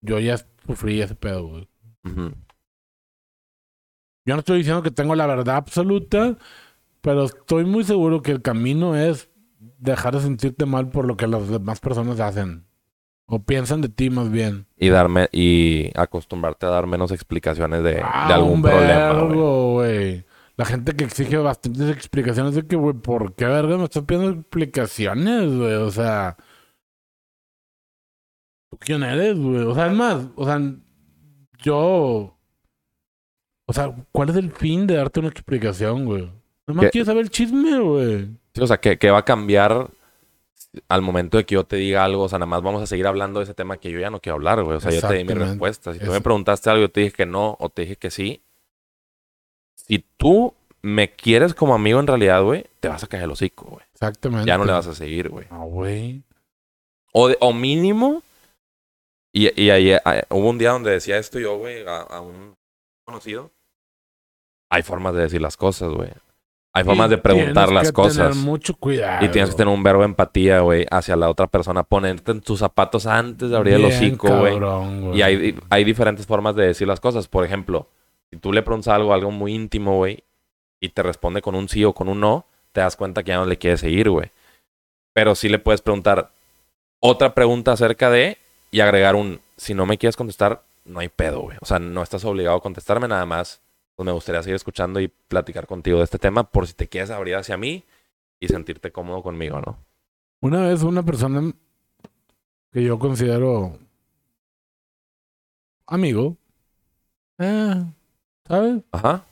[0.00, 0.36] yo ya
[0.66, 1.68] sufrí ese pedo, güey.
[4.24, 6.36] Yo no estoy diciendo que tengo la verdad absoluta,
[7.00, 9.28] pero estoy muy seguro que el camino es
[9.78, 12.64] dejar de sentirte mal por lo que las demás personas hacen.
[13.26, 14.66] O piensan de ti más bien.
[14.76, 19.26] Y darme, y acostumbrarte a dar menos explicaciones de, de Ah, algún problema, güey.
[19.28, 20.24] vergo, güey.
[20.56, 24.30] La gente que exige bastantes explicaciones de que, güey, ¿por qué verga me estás pidiendo
[24.40, 25.74] explicaciones, güey?
[25.74, 26.36] O sea...
[28.70, 29.60] ¿Tú quién eres, güey?
[29.62, 30.60] O sea, es más, o sea,
[31.62, 32.34] yo...
[33.66, 36.30] O sea, ¿cuál es el fin de darte una explicación, güey?
[36.66, 36.90] Nomás ¿Qué?
[36.90, 38.30] quieres saber el chisme, güey.
[38.58, 39.88] Sí, o sea, que, que va a cambiar
[40.88, 42.24] al momento de que yo te diga algo.
[42.24, 44.20] O sea, nada más vamos a seguir hablando de ese tema que yo ya no
[44.20, 44.76] quiero hablar, güey.
[44.76, 45.92] O sea, yo te di mi respuesta.
[45.92, 48.42] Si tú me preguntaste algo, yo te dije que no o te dije que sí.
[49.76, 53.66] Si tú me quieres como amigo en realidad, güey, te vas a caer el hocico,
[53.66, 53.84] güey.
[53.92, 54.46] Exactamente.
[54.46, 55.46] Ya no le vas a seguir, güey.
[55.50, 56.22] No, güey.
[57.12, 58.22] O, o mínimo.
[59.32, 60.00] Y, y ahí eh,
[60.30, 62.56] hubo un día donde decía esto yo, güey, a, a un
[63.04, 63.50] conocido.
[64.70, 66.10] Hay formas de decir las cosas, güey.
[66.78, 68.30] Hay formas de preguntar las cosas.
[68.30, 69.24] Tener mucho cuidado.
[69.24, 71.82] Y tienes que tener un verbo de empatía, güey, hacia la otra persona.
[71.82, 74.52] Ponerte en tus zapatos antes de abrir el Bien hocico, güey.
[74.52, 75.18] cabrón, güey.
[75.18, 77.26] Y hay, hay diferentes formas de decir las cosas.
[77.26, 77.88] Por ejemplo,
[78.30, 80.22] si tú le preguntas algo, algo muy íntimo, güey,
[80.80, 83.38] y te responde con un sí o con un no, te das cuenta que ya
[83.38, 84.30] no le quieres seguir, güey.
[85.12, 86.30] Pero sí le puedes preguntar
[87.00, 88.38] otra pregunta acerca de
[88.70, 91.56] y agregar un, si no me quieres contestar, no hay pedo, güey.
[91.60, 93.60] O sea, no estás obligado a contestarme nada más.
[93.98, 97.10] Pues me gustaría seguir escuchando y platicar contigo de este tema por si te quieres
[97.10, 97.82] abrir hacia mí
[98.38, 99.76] y sentirte cómodo conmigo, ¿no?
[100.40, 101.52] Una vez una persona
[102.70, 103.76] que yo considero
[105.84, 106.36] amigo,
[107.38, 107.74] eh,
[108.46, 108.84] ¿sabes?
[108.92, 109.24] Ajá.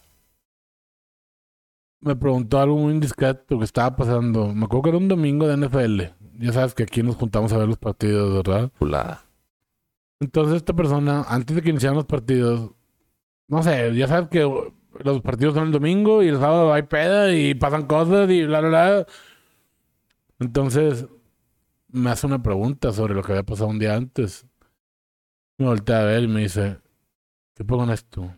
[2.01, 4.53] Me preguntó algo muy indiscreto que estaba pasando.
[4.53, 6.03] Me acuerdo que era un domingo de NFL.
[6.41, 8.73] Ya sabes que aquí nos juntamos a ver los partidos, ¿verdad?
[8.81, 9.27] Chulada.
[10.19, 12.73] Entonces esta persona, antes de que iniciaran los partidos,
[13.49, 14.41] no sé, ya sabes que
[15.05, 18.61] los partidos son el domingo y el sábado hay peda y pasan cosas y bla,
[18.61, 19.07] bla, bla.
[20.39, 21.07] Entonces
[21.91, 24.47] me hace una pregunta sobre lo que había pasado un día antes.
[25.59, 26.79] Me voltea a ver y me dice,
[27.55, 28.31] ¿qué pongo en esto?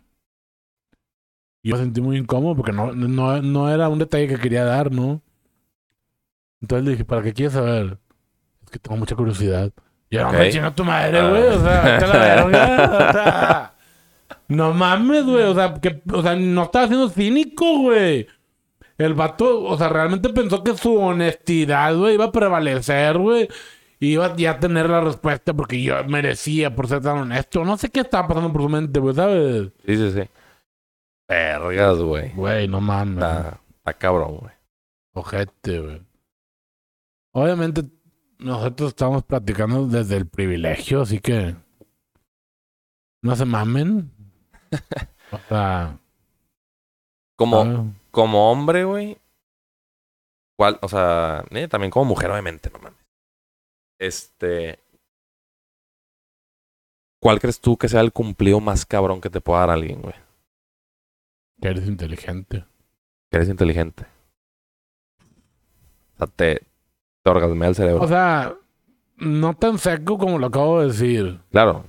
[1.63, 4.65] Y yo me sentí muy incómodo porque no, no, no era un detalle que quería
[4.65, 5.21] dar, ¿no?
[6.61, 7.99] Entonces le dije, ¿para qué quieres saber?
[8.65, 9.73] Es que tengo mucha curiosidad.
[10.11, 10.35] Y yo, no Ok.
[10.35, 11.29] me chinga tu madre, Ah.
[11.31, 11.43] güey.
[11.49, 12.85] O sea, vete a la verga.
[13.09, 13.75] O sea,
[14.49, 15.45] no mames, güey.
[15.45, 18.27] O sea, que, o sea, no estaba siendo cínico, güey.
[18.97, 23.49] El vato, o sea, realmente pensó que su honestidad, güey, iba a prevalecer, güey.
[24.01, 27.65] iba ya a tener la respuesta porque yo merecía por ser tan honesto.
[27.65, 29.71] No sé qué estaba pasando por su mente, güey, ¿sabes?
[29.87, 30.23] Sí, sí, sí.
[31.29, 32.33] Vergas, güey.
[32.35, 33.23] Güey, no mames.
[33.23, 34.53] Está, está cabrón, güey.
[35.13, 36.03] Ojete, güey.
[37.33, 37.83] Obviamente,
[38.39, 41.55] nosotros estamos platicando desde el privilegio, así que.
[43.23, 44.18] No se mamen.
[45.31, 45.99] O sea.
[47.37, 49.19] Como, ah, como hombre, güey.
[50.57, 50.79] ¿Cuál?
[50.81, 52.99] O sea, eh, también como mujer, obviamente, no mames.
[53.99, 54.79] Este.
[57.21, 60.15] ¿Cuál crees tú que sea el cumplido más cabrón que te pueda dar alguien, güey?
[61.61, 62.65] que eres inteligente.
[63.31, 64.07] Que eres inteligente.
[66.15, 66.63] O sea, te,
[67.23, 68.03] te orgasmea el cerebro.
[68.03, 68.55] O sea,
[69.17, 71.41] no tan seco como lo acabo de decir.
[71.51, 71.85] claro.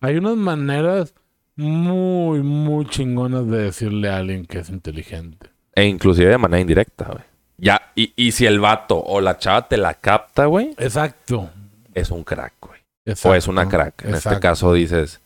[0.00, 1.14] Hay unas maneras
[1.62, 5.48] muy, muy chingonas de decirle a alguien que es inteligente.
[5.74, 7.24] E inclusive de manera indirecta, güey.
[7.56, 11.50] Ya, y, y si el vato o la chava te la capta, güey, Exacto.
[11.94, 12.80] es un crack, güey.
[13.24, 14.04] O es una crack.
[14.04, 15.20] En este caso dices,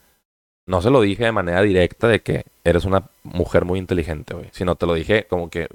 [0.66, 4.48] no se lo dije de manera directa de que eres una mujer muy inteligente, güey.
[4.52, 5.68] Sino te lo dije como que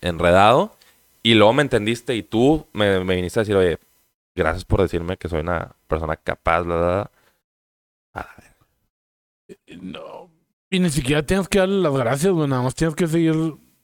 [0.00, 0.74] enredado.
[1.22, 3.78] Y luego me entendiste y tú me, me viniste a decir, oye,
[4.34, 7.10] gracias por decirme que soy una persona capaz, bla, bla, bla.
[8.14, 8.49] A la verga.
[9.80, 10.30] No.
[10.70, 12.48] Y ni siquiera tienes que darle las gracias, güey.
[12.48, 13.34] Nada más tienes que seguir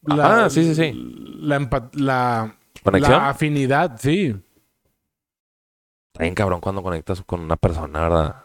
[0.02, 0.92] la, Ajá, sí, sí, sí.
[1.40, 3.12] La, empa- la, ¿Conexión?
[3.18, 4.34] la afinidad, sí.
[6.12, 8.36] Está bien cabrón cuando conectas con una persona, ¿verdad?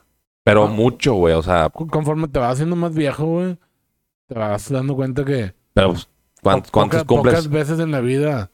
[0.44, 0.68] Pero Ah.
[0.68, 1.36] mucho, güey.
[1.36, 3.58] O sea, Con- Conforme te vas haciendo más viejo, güey,
[4.28, 6.08] te vas dando cuenta que pero pues,
[6.42, 7.36] ¿cuán- po- ¿cuántos poca- cumples?
[7.36, 8.50] pocas veces en la vida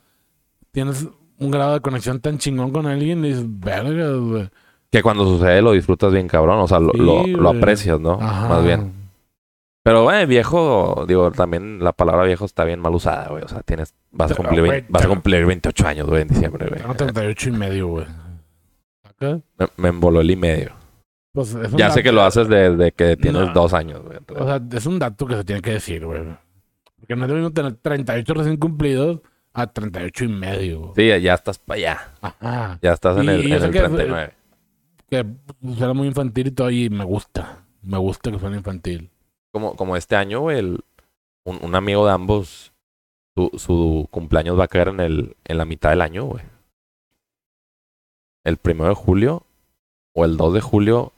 [0.71, 1.07] tienes
[1.39, 4.49] un grado de conexión tan chingón con alguien y dices, verga, güey.
[4.91, 6.59] Que cuando sucede lo disfrutas bien cabrón.
[6.59, 8.13] O sea, lo, Sí, lo, lo aprecias, ¿no?
[8.21, 8.47] Ajá.
[8.49, 8.93] Más bien.
[9.83, 13.43] Pero, güey, viejo, digo, también la palabra viejo está bien mal usada, güey.
[13.43, 16.67] O sea, tienes, vas a cumplir, güey, vas a cumplir 28 años, güey, en diciembre,
[16.67, 16.81] güey.
[16.81, 18.05] Tengo 38 y medio, güey.
[19.03, 19.39] ¿Acá?
[19.57, 20.71] Me, me emboló el y medio.
[21.33, 23.53] Pues es un Ya sé que lo haces desde que tienes No.
[23.53, 24.17] dos años, güey.
[24.37, 26.21] O sea, es un dato que se tiene que decir, güey.
[26.99, 29.21] Porque no es lo mismo tener 38 recién cumplidos
[29.53, 30.79] a 38 y medio.
[30.79, 30.91] güey.
[31.15, 31.99] Sí, ya estás para allá.
[32.21, 32.79] Ajá.
[32.81, 34.33] Ya estás en Y- el, y en sé el que- 39.
[35.09, 35.25] Que
[35.75, 37.65] suena muy infantil y todo, y me gusta.
[37.81, 39.09] Me gusta que suene infantil.
[39.53, 40.83] Como, como este año, güey, el-
[41.45, 42.73] un, un amigo de ambos,
[43.35, 46.43] su, su cumpleaños va a caer en, el, en la mitad del año, güey.
[48.43, 49.43] El primero de julio
[50.13, 51.13] o el 2 de julio,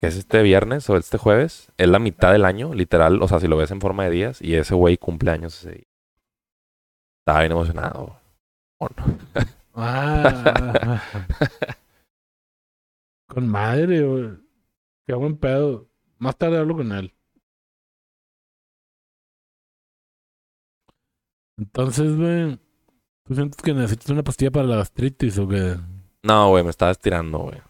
[0.00, 3.22] que es este viernes o este jueves, es la mitad del año, literal.
[3.22, 5.86] O sea, si lo ves en forma de días, y ese güey cumpleaños ese día.
[7.20, 8.16] Estaba bien emocionado.
[8.80, 9.18] ¿O no?
[9.74, 11.02] Ah.
[13.28, 14.30] con madre, güey.
[15.06, 15.88] Qué buen pedo.
[16.18, 17.14] Más tarde hablo con él.
[21.56, 22.58] Entonces, güey,
[23.24, 25.76] ¿tú sientes que necesitas una pastilla para la gastritis o qué?
[26.22, 27.60] No, güey, me estaba estirando, güey.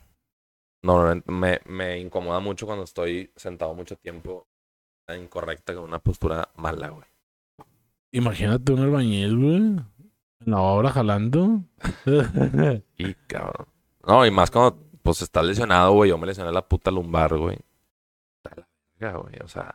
[0.83, 4.47] No, no, me, me incomoda mucho cuando estoy sentado mucho tiempo
[5.17, 7.07] incorrecta con una postura mala, güey.
[8.13, 9.57] Imagínate un albañil, güey.
[9.57, 9.85] En
[10.45, 11.63] la obra jalando.
[12.97, 13.69] Y cabrón.
[14.07, 16.11] No, y más cuando pues estás lesionado, güey.
[16.11, 17.59] Yo me lesioné la puta lumbar, güey.
[19.45, 19.75] O sea,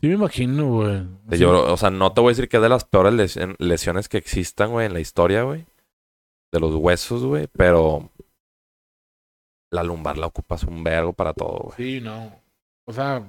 [0.00, 1.02] sí me imagino, güey.
[1.28, 1.42] te Sí.
[1.42, 4.08] lloro- o sea, no te voy a decir que es de las peores lesi- lesiones
[4.08, 5.66] que existan, güey, en la historia, güey.
[6.52, 7.48] De los huesos, güey.
[7.52, 8.08] Pero
[9.70, 11.76] la lumbar la ocupas un vergo para todo, güey.
[11.76, 12.32] Sí, no.
[12.86, 13.24] O sea,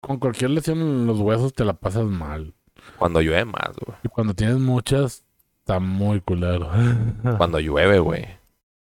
[0.00, 2.54] con cualquier lesión en los huesos te la pasas mal.
[2.98, 3.98] Cuando llueve más, güey.
[4.04, 5.24] Y cuando tienes muchas,
[5.60, 6.70] está muy culero.
[7.38, 8.24] Cuando llueve, güey.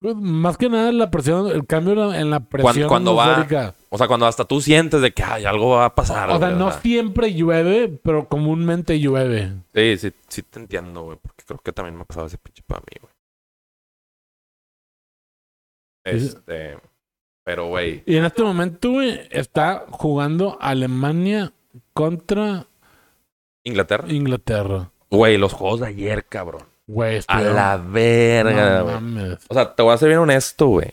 [0.03, 3.47] Pues, Más que nada la presión, el cambio en la- presión cuando va-.
[3.89, 6.29] O sea, cuando hasta tú sientes de que ay, algo va a pasar.
[6.31, 9.53] O sea, no siempre llueve, pero comúnmente llueve.
[9.75, 11.19] Sí, sí, sí te entiendo, güey.
[11.23, 13.13] Porque creo que también me ha pasado ese pinche para mí, güey.
[16.05, 16.79] Es- Este.
[17.45, 18.03] Pero, güey.
[18.07, 21.53] Y en este momento, güey, está jugando Alemania
[21.93, 22.67] contra
[23.65, 24.07] Inglaterra.
[24.09, 24.91] Inglaterra.
[25.11, 26.63] Güey, los juegos de ayer, cabrón.
[26.93, 29.39] Güey, A la verga, No güey.
[29.49, 30.93] o sea, te voy a ser bien honesto, güey.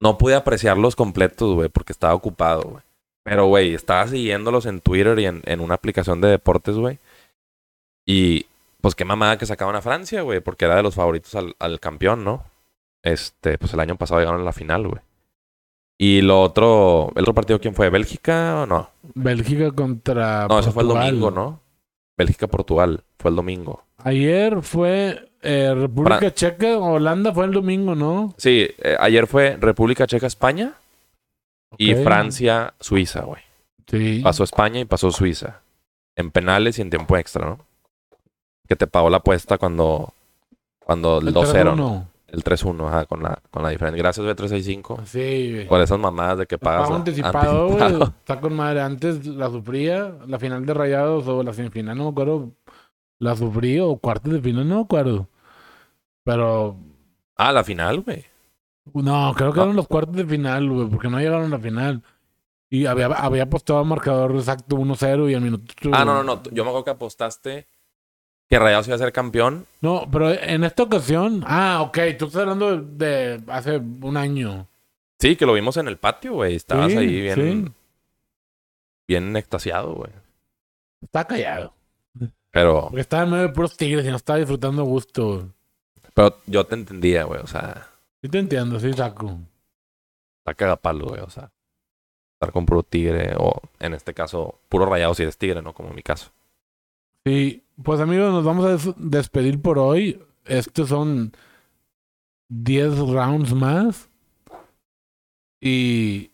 [0.00, 2.82] No pude apreciarlos completos, güey, porque estaba ocupado, güey.
[3.24, 6.98] Pero, güey, estaba siguiéndolos en Twitter y en, en una aplicación de deportes, güey.
[8.06, 8.46] Y,
[8.82, 11.80] pues, qué mamada que sacaban a Francia, güey, porque era de los favoritos al, al
[11.80, 12.44] campeón, ¿no?
[13.02, 15.00] Este, pues el año pasado llegaron a la final, güey.
[15.98, 17.88] Y lo otro, el otro partido, ¿quién fue?
[17.88, 18.90] ¿Bélgica o no?
[19.14, 20.46] Bélgica contra.
[20.48, 21.06] No, eso fue el Portugal.
[21.20, 21.60] domingo, ¿no?
[22.16, 23.84] Bélgica-Portugal, fue el domingo.
[23.98, 28.34] Ayer fue eh, República Checa, Holanda fue el domingo, ¿no?
[28.38, 30.74] Sí, eh, ayer fue República Checa-España
[31.78, 31.94] y.
[31.94, 33.42] Francia-Suiza, güey.
[33.86, 34.20] Sí.
[34.22, 35.60] Pasó España y pasó Suiza.
[36.16, 37.58] En penales y en tiempo extra, ¿no?
[38.68, 40.14] Que te pagó la apuesta cuando,
[40.78, 42.06] cuando El 2-0.
[42.34, 42.36] 3-1.
[42.36, 44.02] El 3-1, ajá, con la, con la diferencia.
[44.02, 45.04] Gracias, B365.
[45.04, 45.68] Sí, güey.
[45.68, 46.82] Por esas mamadas de que pagas.
[46.84, 48.02] Pago anticipado, güey.
[48.02, 48.80] Está con madre.
[48.82, 52.50] Antes la sufría, la final de Rayados o la semifinal, no me acuerdo.
[53.20, 55.28] La sufrí o cuartos de final, no me acuerdo.
[56.24, 56.76] Pero
[57.36, 58.24] Ah, la final, güey.
[58.94, 59.64] no, creo que Ah.
[59.64, 62.02] eran los cuartos de final, güey, porque no llegaron a la final.
[62.70, 65.72] Y había, había apostado a marcador exacto 1-0 y al minuto.
[65.92, 66.42] Ah, no, no, no.
[66.50, 67.68] Yo me acuerdo que apostaste
[68.54, 69.66] que Rayados iba a ser campeón.
[69.80, 71.42] No, pero en esta ocasión.
[71.44, 74.68] Ah, ok, tú estás hablando de, hace un año.
[75.18, 76.54] Sí, que lo vimos en el patio, güey.
[76.54, 77.34] Estabas Sí, ahí bien,
[77.66, 77.72] sí.
[79.08, 80.12] bien extasiado, güey.
[81.02, 81.74] Está callado.
[82.52, 85.48] Pero, Porque estaba en medio de puros tigres y no estaba disfrutando a gusto.
[86.14, 87.40] pero yo te entendía, güey.
[87.40, 87.88] O sea,
[88.22, 89.36] Sí te entiendo, sí, saco.
[90.38, 91.22] está cagapalo, güey.
[91.22, 91.50] O sea,
[92.34, 95.74] estar con puro tigre o, en este caso, puro rayado si eres tigre, ¿no?
[95.74, 96.30] Como en mi caso.
[97.26, 100.20] Sí, pues amigos, nos vamos a des- despedir por hoy.
[100.44, 101.32] Estos son
[102.48, 104.08] 10 rounds más.
[105.60, 106.30] Y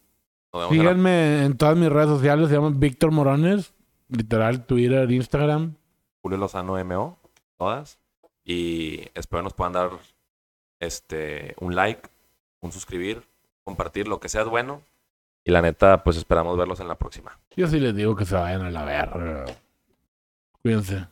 [0.70, 3.72] síganme en todas mis redes sociales, se llaman Víctor Morones,
[4.08, 5.74] literal, Twitter, Instagram.
[6.22, 7.18] Julio Lozano MO,
[7.56, 7.98] todas.
[8.44, 9.90] Y espero nos puedan dar
[10.80, 12.08] este un like,
[12.60, 13.22] un suscribir,
[13.64, 14.82] compartir, lo que sea bueno.
[15.44, 17.38] Y la neta, pues esperamos verlos en la próxima.
[17.56, 19.44] Yo sí les digo que se vayan a la verga.
[20.62, 21.06] Cuídense.